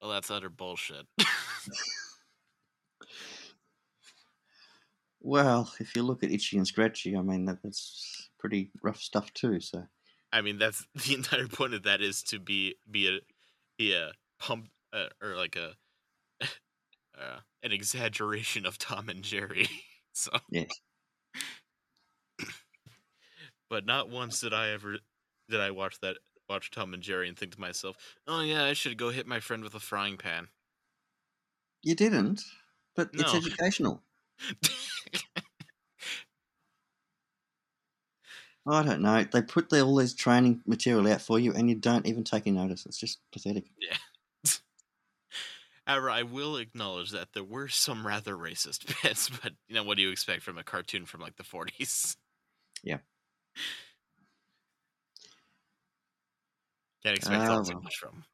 [0.00, 1.06] Well, that's utter bullshit.
[5.20, 9.32] Well, if you look at Itchy and Scratchy, I mean that, that's pretty rough stuff
[9.34, 9.60] too.
[9.60, 9.86] So
[10.32, 13.20] I mean, that's the entire point of that is to be be a
[13.78, 15.76] be a pump uh, or like a
[17.18, 19.68] uh, an exaggeration of Tom and Jerry.
[20.12, 20.70] so, yes,
[23.70, 24.98] but not once did I ever
[25.48, 26.18] did I watch that
[26.48, 27.96] watch Tom and Jerry and think to myself,
[28.26, 30.48] "Oh yeah, I should go hit my friend with a frying pan."
[31.82, 32.42] you didn't,
[32.94, 34.02] but it's educational.
[38.66, 39.24] I don't know.
[39.24, 42.56] They put all this training material out for you, and you don't even take any
[42.56, 42.86] notice.
[42.86, 43.64] It's just pathetic.
[43.80, 43.96] Yeah.
[45.86, 49.96] However, I will acknowledge that there were some rather racist bits, but you know, what
[49.96, 52.16] do you expect from a cartoon from like the 40s?
[52.82, 52.98] Yeah.
[57.02, 57.80] Can't expect Ah, all well.
[57.82, 58.24] much from.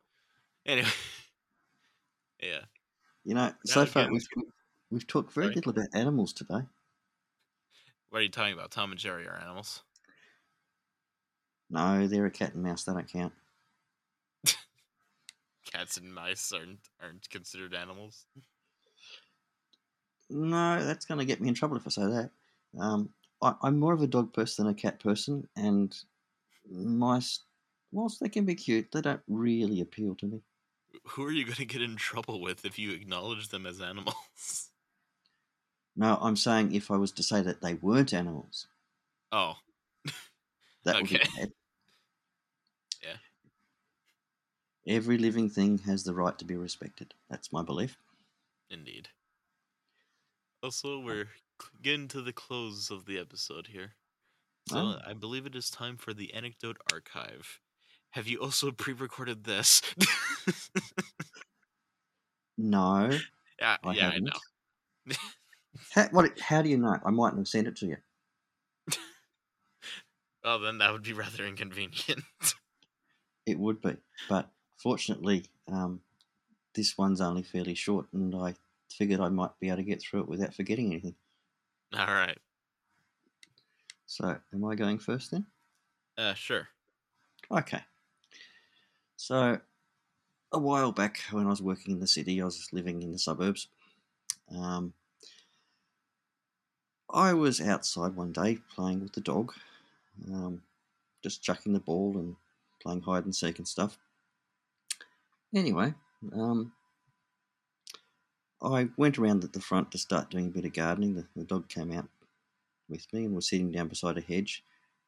[0.67, 0.89] Anyway,
[2.43, 2.61] yeah.
[3.25, 4.27] You know, Now so far we've
[4.91, 5.55] we've talked very Sorry?
[5.57, 6.63] little about animals today.
[8.11, 8.71] What are you talking about?
[8.71, 9.83] Tom and Jerry are animals.
[11.69, 12.85] No, they're a cat and mouse.
[12.85, 13.33] They don't count.
[15.73, 18.27] cats and mice aren't aren't considered animals.
[20.31, 22.31] No, that's going to get me in trouble if I say that.
[22.79, 23.11] Um,
[23.43, 25.97] I, I'm more of a dog person than a cat person, and
[26.69, 27.41] mice,
[27.93, 30.41] whilst they can be cute, they don't really appeal to me.
[31.09, 34.71] Who are you going to get in trouble with if you acknowledge them as animals?
[35.97, 38.69] No, I'm saying if I was to say that they weren't animals,
[39.33, 39.61] Oh,
[40.85, 41.29] that would be Okay.
[41.37, 41.53] bad.
[43.03, 43.17] Yeah.
[44.87, 47.13] Every living thing has the right to be respected.
[47.29, 47.99] That's my belief.
[48.71, 49.09] indeed.
[50.63, 51.31] Also, we're
[51.83, 53.95] getting to the close of the episode here.
[54.67, 54.99] So Oh.
[55.05, 57.61] I believe it is time for the anecdote archive.
[58.11, 59.83] Have you also pre-recorded this?
[62.59, 63.23] No,
[63.61, 64.29] yeah, I yeah, I haven't.
[65.07, 65.15] know.
[65.93, 66.99] How, what, how do you know?
[67.05, 67.97] I mightn't have sent it to you.
[70.45, 72.23] Well, then that would be rather inconvenient.
[73.47, 73.97] It would be,
[74.29, 76.01] but fortunately, um,
[76.75, 78.57] this one's only fairly short, and I
[78.91, 81.15] figured I might be able to get through it without forgetting anything.
[81.97, 82.39] All right.
[84.07, 85.47] So, am I going first then?
[86.19, 86.69] Uh, sure.
[87.51, 87.83] Okay.
[89.17, 89.61] So,
[90.53, 93.19] a while back when I was working in the city, I was living in the
[93.19, 93.69] suburbs.
[94.53, 94.93] Um,
[97.17, 99.55] I was outside one day playing with the dog,
[100.31, 100.61] um,
[101.23, 102.37] just chucking the ball and
[102.83, 103.97] playing hide and seek and stuff.
[105.55, 105.95] Anyway,
[106.35, 106.73] um,
[108.63, 111.15] I went around at the front to start doing a bit of gardening.
[111.15, 112.07] The, the dog came out
[112.87, 114.63] with me and was sitting down beside a hedge,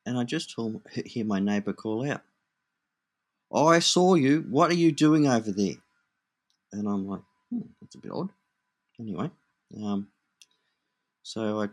[0.07, 0.57] and I just
[1.05, 2.23] hear my neighbour call out,
[3.55, 4.47] I saw you.
[4.49, 5.77] What are you doing over there?
[6.73, 8.31] And I'm like, hmm, that's a bit odd.
[8.99, 9.31] Anyway,
[9.83, 10.09] um,
[11.23, 11.69] so I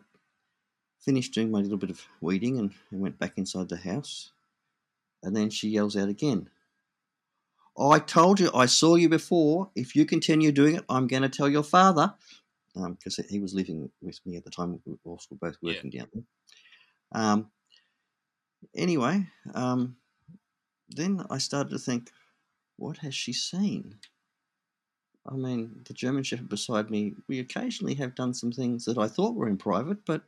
[1.05, 4.31] finished doing my little bit of weeding and, and went back inside the house.
[5.23, 6.49] And then she yells out again,
[7.77, 9.69] I told you, I saw you before.
[9.75, 12.13] If you continue doing it, I'm going to tell your father.
[12.73, 14.79] Because he was living with me at the time.
[14.85, 15.73] We were also both Yeah.
[15.75, 16.23] working down there.
[17.11, 17.51] Um,
[18.75, 19.95] anyway, um,
[20.89, 22.11] then I started to think,
[22.77, 23.95] what has she seen?
[25.25, 29.07] I mean, the German Shepherd beside me, we occasionally have done some things that I
[29.07, 30.23] thought were in private, but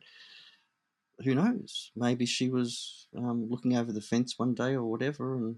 [1.24, 1.90] who knows?
[1.96, 5.56] Maybe she was um, looking over the fence one day or whatever and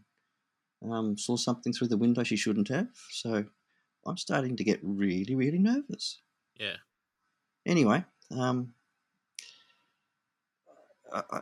[0.90, 2.88] um, saw something through the window she shouldn't have.
[3.11, 3.44] So
[4.06, 6.20] I'm starting to get really, really nervous.
[6.58, 6.76] Yeah.
[7.66, 8.74] Anyway, um,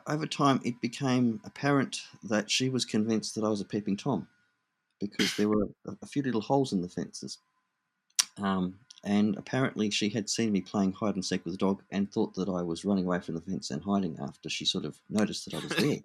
[0.06, 4.26] over time it became apparent that she was convinced that I was a peeping Tom
[5.00, 7.38] because there were a, a few little holes in the fences.
[8.38, 12.10] Um, and apparently she had seen me playing hide and seek with the dog and
[12.10, 14.98] thought that I was running away from the fence and hiding after she sort of
[15.08, 16.00] noticed that I was there.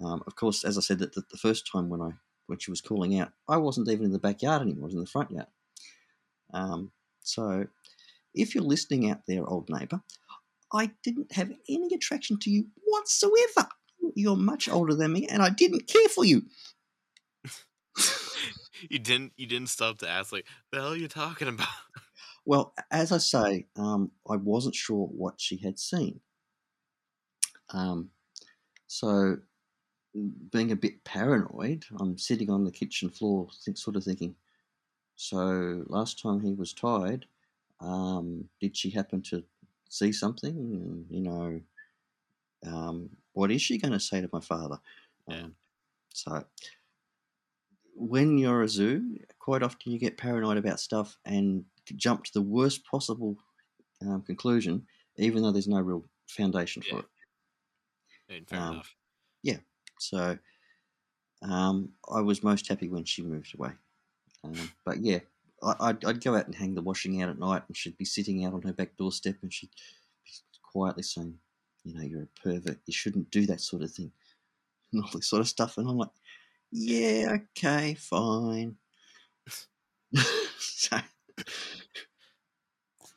[0.04, 2.12] um, of course, as I said, that the, the first time when I
[2.46, 5.00] when she was calling out, I wasn't even in the backyard anymore; I was in
[5.00, 5.48] the front yard.
[6.54, 7.66] Um, so,
[8.34, 10.00] if you're listening out there, old neighbour,
[10.72, 13.68] I didn't have any attraction to you whatsoever.
[14.14, 16.42] You're much older than me, and I didn't care for you.
[18.90, 21.68] you didn't you didn't stop to ask like the hell are you talking about?
[22.44, 26.20] Well, as I say, um, I wasn't sure what she had seen.
[27.74, 28.10] Um,
[28.86, 29.36] so,
[30.50, 34.34] being a bit paranoid, I'm sitting on the kitchen floor, think, sort of thinking.
[35.16, 37.26] So last time he was tied,
[37.80, 39.44] um, did she happen to
[39.88, 41.04] see something?
[41.10, 41.60] You know,
[42.66, 44.78] um, what is she going to say to my father?
[45.28, 45.42] Yeah.
[45.42, 45.54] Um,
[46.14, 46.44] so
[47.98, 51.64] when you're a zoo, quite often you get paranoid about stuff and
[51.96, 53.36] jump to the worst possible
[54.02, 54.86] um, conclusion,
[55.16, 57.06] even though there's no real foundation for it.
[58.28, 58.94] Mean, fair Um, enough.
[59.42, 59.58] Yeah.
[59.98, 60.38] So
[61.42, 63.72] um, I was most happy when she moved away.
[64.44, 65.20] Um, but yeah,
[65.62, 68.04] I, I'd, I'd go out and hang the washing out at night, and she'd be
[68.04, 70.30] sitting out on her back doorstep, and she'd be
[70.62, 71.38] quietly saying,
[71.84, 72.80] "You know, you're a pervert.
[72.86, 74.12] You shouldn't do that sort of thing,"
[74.92, 75.78] and all this sort of stuff.
[75.78, 76.10] And I'm like,
[76.70, 78.78] "Yeah, okay, fine."
[80.58, 80.98] so,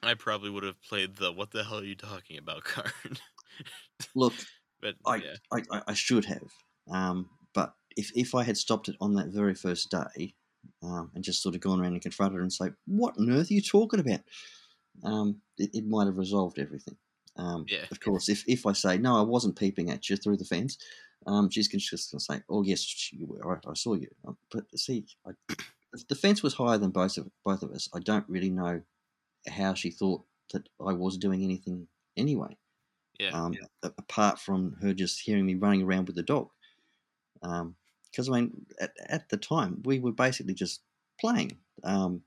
[0.03, 3.19] I probably would have played the "What the hell are you talking about?" card.
[4.15, 4.33] look,
[4.81, 6.51] but I, yeah, I, I, I should have.
[6.91, 10.33] Um, but if, if I had stopped it on that very first day
[10.83, 13.51] um, and just sort of gone around and confronted her and say, What on earth
[13.51, 14.21] are you talking about?
[15.03, 16.97] Um, it, it might have resolved everything.
[17.37, 17.85] Um, Yeah.
[17.91, 20.77] Of course, if, if I say, No, I wasn't peeping at you through the fence,
[21.27, 23.57] um, she's just going to say, Oh, yes, you were.
[23.65, 24.09] I, I saw you.
[24.25, 25.31] Um, But see, I,
[26.07, 27.89] the fence was higher than both of, both of us.
[27.93, 28.81] I don't really know
[29.47, 32.57] how she thought that I was doing anything anyway
[33.19, 36.49] yeah, um, a- apart from her just hearing me running around with the dog.
[37.41, 40.81] Because I mean, at, at the time we were basically just
[41.19, 41.59] playing.
[41.83, 42.23] Um,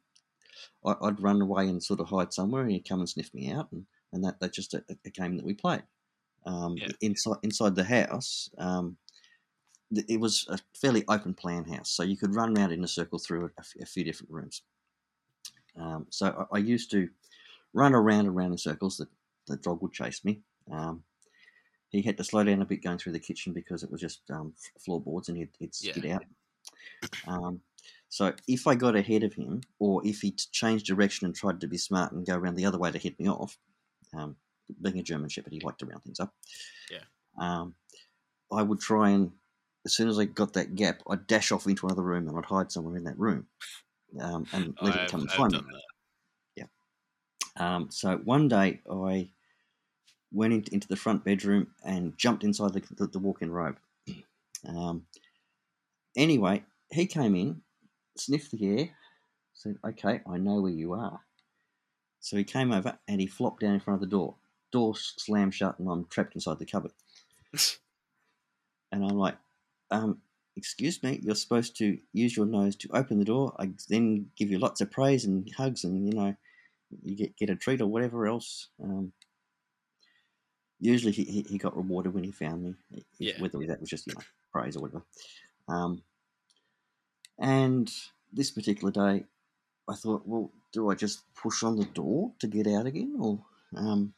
[0.84, 3.50] I, I'd run away and sort of hide somewhere, and he'd come and sniff me
[3.50, 5.82] out, and, and that that's just a, a game that we played.
[6.46, 6.88] Um, Yeah.
[7.00, 8.96] Inside inside the house, um,
[9.90, 13.18] it was a fairly open plan house, so you could run around in a circle
[13.18, 14.62] through a, f- a few different rooms.
[15.76, 17.08] Um, so I, I used to
[17.72, 18.96] run around and around in circles.
[18.96, 19.08] The,
[19.46, 20.40] the dog would chase me.
[20.70, 21.02] Um,
[21.90, 24.22] he had to slow down a bit going through the kitchen because it was just
[24.30, 24.54] um,
[24.84, 25.92] floorboards and he'd, he'd Yeah.
[25.92, 26.24] skid out.
[27.26, 27.60] Um,
[28.08, 31.68] so if I got ahead of him, or if he changed direction and tried to
[31.68, 33.58] be smart and go around the other way to hit me off,
[34.16, 34.36] um,
[34.80, 36.32] being a German Shepherd, he liked to round things up.
[36.90, 37.04] Yeah.
[37.38, 37.74] Um,
[38.52, 39.32] I would try and,
[39.84, 42.44] as soon as I got that gap, I'd dash off into another room and I'd
[42.44, 43.46] hide somewhere in that room,
[44.20, 45.58] um, and let it I've, come and find me.
[45.58, 45.82] that.
[47.56, 49.30] Um, so one day I
[50.32, 53.78] went in, into the front bedroom and jumped inside the, the, the walk-in robe.
[54.66, 55.04] Um,
[56.16, 57.60] anyway, he came in,
[58.16, 58.88] sniffed the air,
[59.52, 61.20] said, "Okay, I know where you are."
[62.24, 64.34] So he came over and he flopped down in front of the door.
[64.72, 66.92] Door slammed shut, and I'm trapped inside the cupboard.
[68.92, 69.36] And I'm like,
[69.90, 70.18] um,
[70.54, 73.52] "Excuse me, you're supposed to use your nose to open the door.
[73.58, 76.36] I then give you lots of praise and hugs, and you know."
[77.02, 78.68] you get get a treat or whatever else.
[78.82, 79.12] Um,
[80.80, 82.74] usually he, he, he got rewarded when he found me,
[83.18, 83.34] Yeah.
[83.38, 84.20] whether that was just you know
[84.52, 85.02] praise or whatever.
[85.68, 86.02] Um,
[87.38, 87.90] and
[88.32, 89.24] this particular day,
[89.88, 93.38] I thought, well, do I just push on the door to get out again, or
[93.76, 94.12] um,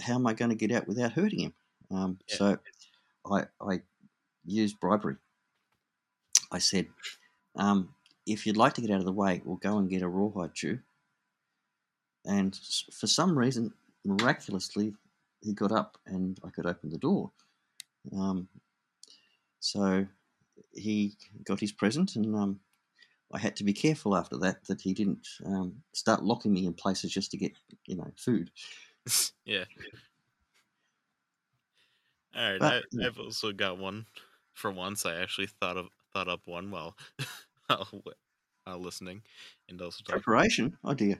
[0.00, 1.54] how am I going to get out without hurting him?
[1.90, 2.36] Um, Yeah.
[2.36, 2.58] So
[3.30, 3.82] I I
[4.44, 5.16] used bribery.
[6.52, 6.86] I said,
[7.56, 7.94] um,
[8.26, 10.54] if you'd like to get out of the way, we'll go and get a rawhide
[10.54, 10.78] chew
[12.24, 12.58] and
[12.92, 13.72] for some reason,
[14.04, 14.94] miraculously,
[15.42, 17.30] he got up and I could open the door.
[18.16, 18.48] Um,
[19.60, 20.06] so
[20.72, 22.60] he got his present, and um,
[23.34, 26.72] I had to be careful after that that he didn't um, start locking me in
[26.72, 27.52] places just to get
[27.86, 28.50] you know food.
[29.44, 29.64] yeah.
[32.36, 33.06] All right, But, I, yeah.
[33.06, 34.06] I've also got one.
[34.52, 36.96] For once, I actually thought of thought up one while
[37.66, 37.88] while,
[38.62, 39.22] while listening,
[39.68, 40.22] and also talking.
[40.22, 41.18] Preparation, oh dear.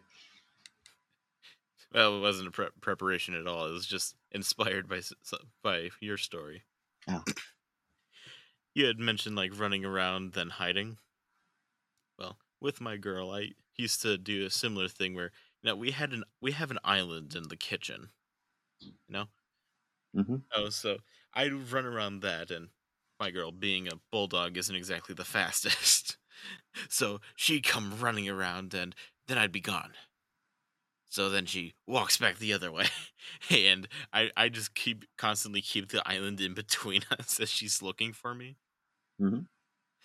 [1.93, 3.67] Well, it wasn't a pre- preparation at all.
[3.67, 5.01] It was just inspired by
[5.63, 6.63] by your story.
[7.09, 7.25] Oh.
[8.73, 10.99] You had mentioned like running around then hiding.
[12.65, 15.31] With my girl, I used to do a similar thing where
[15.63, 18.11] you know we had an we have an island in the kitchen.
[18.81, 19.29] You know.
[20.15, 20.99] hmm Oh, so
[21.35, 22.71] I'd run around that, and
[23.21, 26.17] my girl, being a bulldog, isn't exactly the fastest.
[26.89, 28.95] so she'd come running around, and
[29.27, 29.95] then I'd be gone.
[31.07, 32.89] So then she walks back the other way,
[33.51, 38.13] and I, I just keep constantly keep the island in between us as she's looking
[38.13, 38.59] for me.
[39.19, 39.45] Mhm.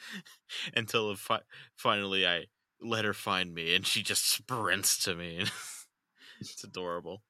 [0.76, 1.42] Until fi-
[1.76, 2.46] finally I
[2.82, 5.46] let her find me, and she just sprints to me.
[6.40, 7.24] it's adorable.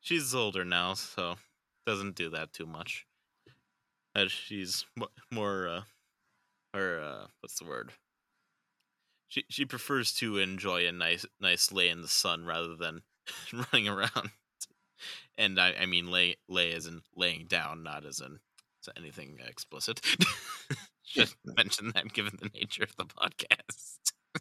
[0.00, 1.36] She's older now, so
[1.86, 3.06] doesn't do that too much.
[4.14, 4.84] As she's
[5.30, 5.82] more, uh,
[6.74, 7.92] or uh, what's the word?
[9.28, 13.02] She she prefers to enjoy a nice nice lay in the sun rather than
[13.52, 14.30] running around.
[15.36, 18.38] And I I mean lay lay as in laying down, not as in
[18.96, 20.00] anything explicit.
[21.06, 23.98] Just mention that given the nature of the podcast.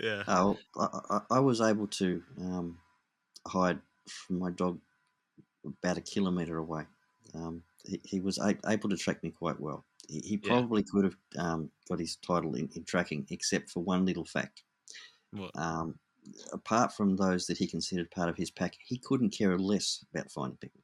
[0.00, 0.22] yeah.
[0.26, 2.78] Oh, I, I, I was able to um,
[3.46, 4.78] hide from my dog
[5.66, 6.84] about a kilometre away.
[7.34, 9.84] Um, he, he was a- able to track me quite well.
[10.08, 10.48] He, he Yeah.
[10.48, 14.62] probably could have um, got his title in, in tracking, except for one little fact.
[15.32, 15.50] What?
[15.54, 15.98] Um,
[16.52, 20.30] apart from those that he considered part of his pack, he couldn't care less about
[20.30, 20.80] finding people.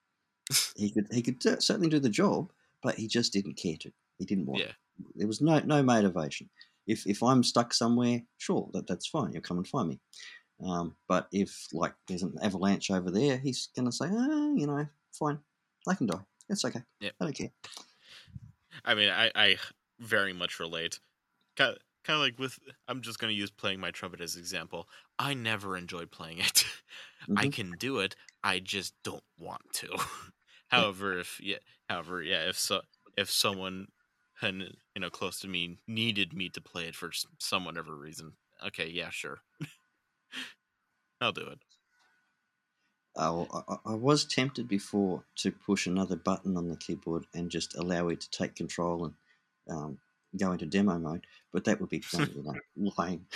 [0.77, 2.51] He could he could certainly do the job,
[2.83, 3.93] but he just didn't care to.
[4.19, 4.61] He didn't want.
[4.63, 4.71] Yeah.
[4.71, 5.07] it.
[5.17, 6.49] There was no no motivation.
[6.87, 9.33] If if I'm stuck somewhere, sure, that that's fine.
[9.33, 10.01] You'll come and find me.
[10.65, 14.87] Um, but if like there's an avalanche over there, he's gonna say, ah, you know,
[15.13, 15.39] fine,
[15.87, 16.25] I can die.
[16.49, 16.81] It's okay.
[17.01, 17.13] Yep.
[17.21, 17.51] I don't care.
[18.85, 19.57] I mean, I, I
[20.01, 20.99] very much relate.
[21.57, 24.37] Kind of, kind of like with, I'm just going to use playing my trumpet as
[24.37, 24.89] example.
[25.19, 26.65] I never enjoyed playing it.
[27.37, 27.53] I Mhm.
[27.53, 28.15] can do it.
[28.43, 29.89] I just don't want to.
[30.69, 31.59] however, if yeah,
[31.89, 32.83] however, yeah, if so,
[33.16, 33.89] if someone
[34.41, 34.62] and
[34.95, 38.89] you know close to me needed me to play it for some whatever reason, okay,
[38.89, 39.41] yeah, sure,
[41.21, 41.61] I'll do it.
[43.16, 47.51] Uh, I, I- I was tempted before to push another button on the keyboard and
[47.51, 49.14] just allow it to take control and
[49.69, 50.01] um,
[50.37, 53.27] go into demo mode, but that would be kind of, you know, lame.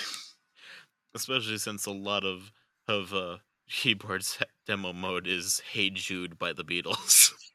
[1.14, 2.52] Especially since a lot of
[2.88, 3.38] of uh,
[3.72, 7.32] keyboards demo mode is "Hey Jude" by the Beatles.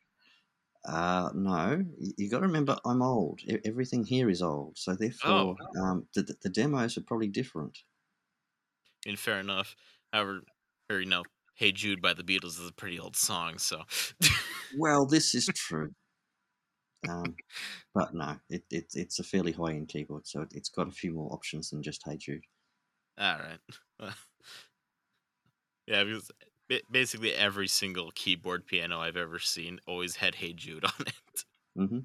[0.86, 1.84] Uh, no,
[2.18, 3.42] you, got to remember I'm old.
[3.66, 7.78] Everything here is old, so therefore um, the, the- the demos are probably different.
[9.06, 9.76] And fair enough.
[10.14, 10.42] However,
[10.90, 11.24] or you know,
[11.56, 13.86] "Hey Jude" by the Beatles is a pretty old song, so
[14.70, 15.94] Well, this is true.
[17.10, 17.40] Um,
[17.94, 20.92] but no, it, it, it's a fairly high end keyboard, so it, it's got a
[20.92, 22.46] few more options than just Hey Jude.
[23.18, 23.60] all right.
[25.88, 26.32] yeah, because
[26.92, 31.46] basically every single keyboard piano I've ever seen always had "Hey Jude" on it.
[31.76, 32.00] hmm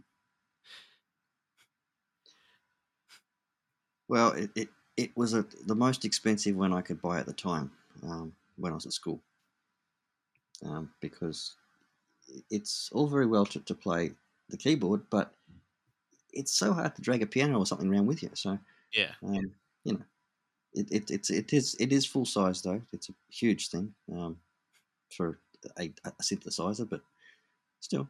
[4.08, 7.32] Well, it, it, it was a, the most expensive one I could buy at the
[7.32, 7.72] time
[8.02, 9.22] um, when I was at school.
[10.64, 11.56] Um, because
[12.50, 14.12] it's all very well to, to play
[14.48, 15.34] the keyboard, but
[16.32, 18.30] it's so hard to drag a piano or something around with you.
[18.34, 18.58] So,
[18.92, 19.54] Yeah, um,
[19.84, 20.04] you know,
[20.74, 22.80] it, it, it's, it, is, it is full size, though.
[22.92, 24.36] It's a huge thing um,
[25.10, 25.38] for
[25.78, 27.00] a, a synthesizer, but
[27.80, 28.08] still.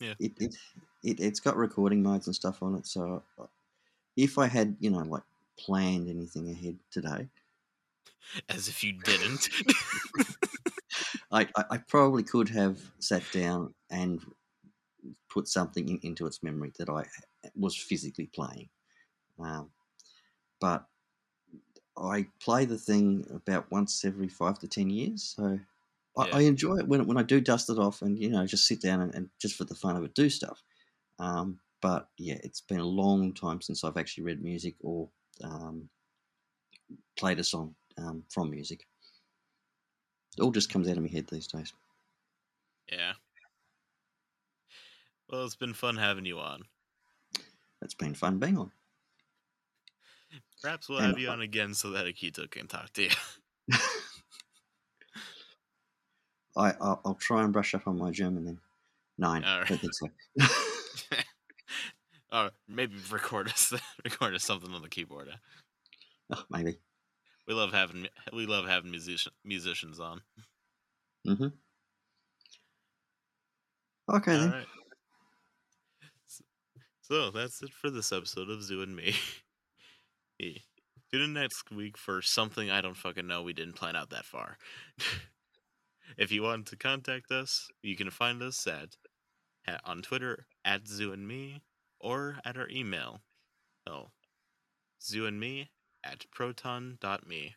[0.00, 0.14] Yeah.
[0.18, 0.56] It, it,
[1.02, 2.86] it, it's got recording modes and stuff on it.
[2.86, 3.46] So uh,
[4.16, 5.22] if I had, you know, like
[5.58, 7.28] planned anything ahead today,
[8.48, 9.48] as if you didn't.
[11.32, 14.20] I, I, I probably could have sat down and
[15.30, 17.04] put something in, into its memory that I
[17.56, 18.68] was physically playing.
[19.38, 19.70] Um,
[20.60, 20.86] but
[21.96, 25.58] I play the thing about once every five to ten years, so
[26.16, 26.36] I, Yeah.
[26.36, 28.80] I enjoy it when when I do dust it off and you know just sit
[28.80, 30.62] down and, and just for the fun of it do stuff.
[31.18, 35.08] Um, but yeah, it's been a long time since I've actually read music or
[35.42, 35.88] um,
[37.16, 38.86] played a song um, from music.
[40.38, 41.72] It all just comes out of my head these days.
[42.90, 43.14] yeah.
[45.28, 46.62] Well, it's been fun having you on.
[47.82, 48.70] It's been fun being on.
[50.62, 53.10] Perhaps we'll And have you on again so that Akito can talk to you.
[56.56, 58.58] I, I'll, I'll try and brush up on my German then.
[59.18, 59.42] Nine.
[59.44, 60.08] All I don't think so.
[62.32, 63.72] or maybe record us
[64.04, 65.28] record us something on the keyboard.
[65.30, 65.36] huh?
[66.34, 66.78] Oh, maybe.
[67.46, 70.20] We love having we love having musician, musicians on.
[71.26, 71.46] hmm
[74.08, 74.50] Okay All then.
[74.50, 74.66] right.
[76.28, 76.42] S-
[77.02, 79.14] So that's it for this episode of Zoo and Me.
[81.12, 83.42] Tune in next week for something I don't fucking know.
[83.42, 84.56] We didn't plan out that far.
[86.16, 88.96] if you want to contact us, you can find us at,
[89.66, 91.62] at on Twitter at Zoo and Me
[92.00, 93.20] or at our email.
[93.86, 94.08] Oh,
[95.02, 95.70] Zoo and Me
[96.02, 97.54] at proton.me.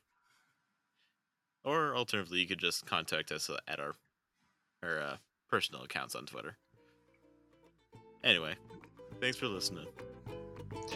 [1.64, 3.96] Or alternatively, you could just contact us at our
[4.84, 5.16] our uh,
[5.50, 6.58] personal accounts on Twitter.
[8.24, 8.56] Anyway,
[9.20, 9.88] thanks for listening.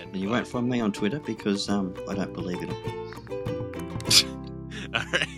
[0.02, 2.70] And you won't find me on Twitter because um, I don't believe it.
[4.94, 5.29] All right.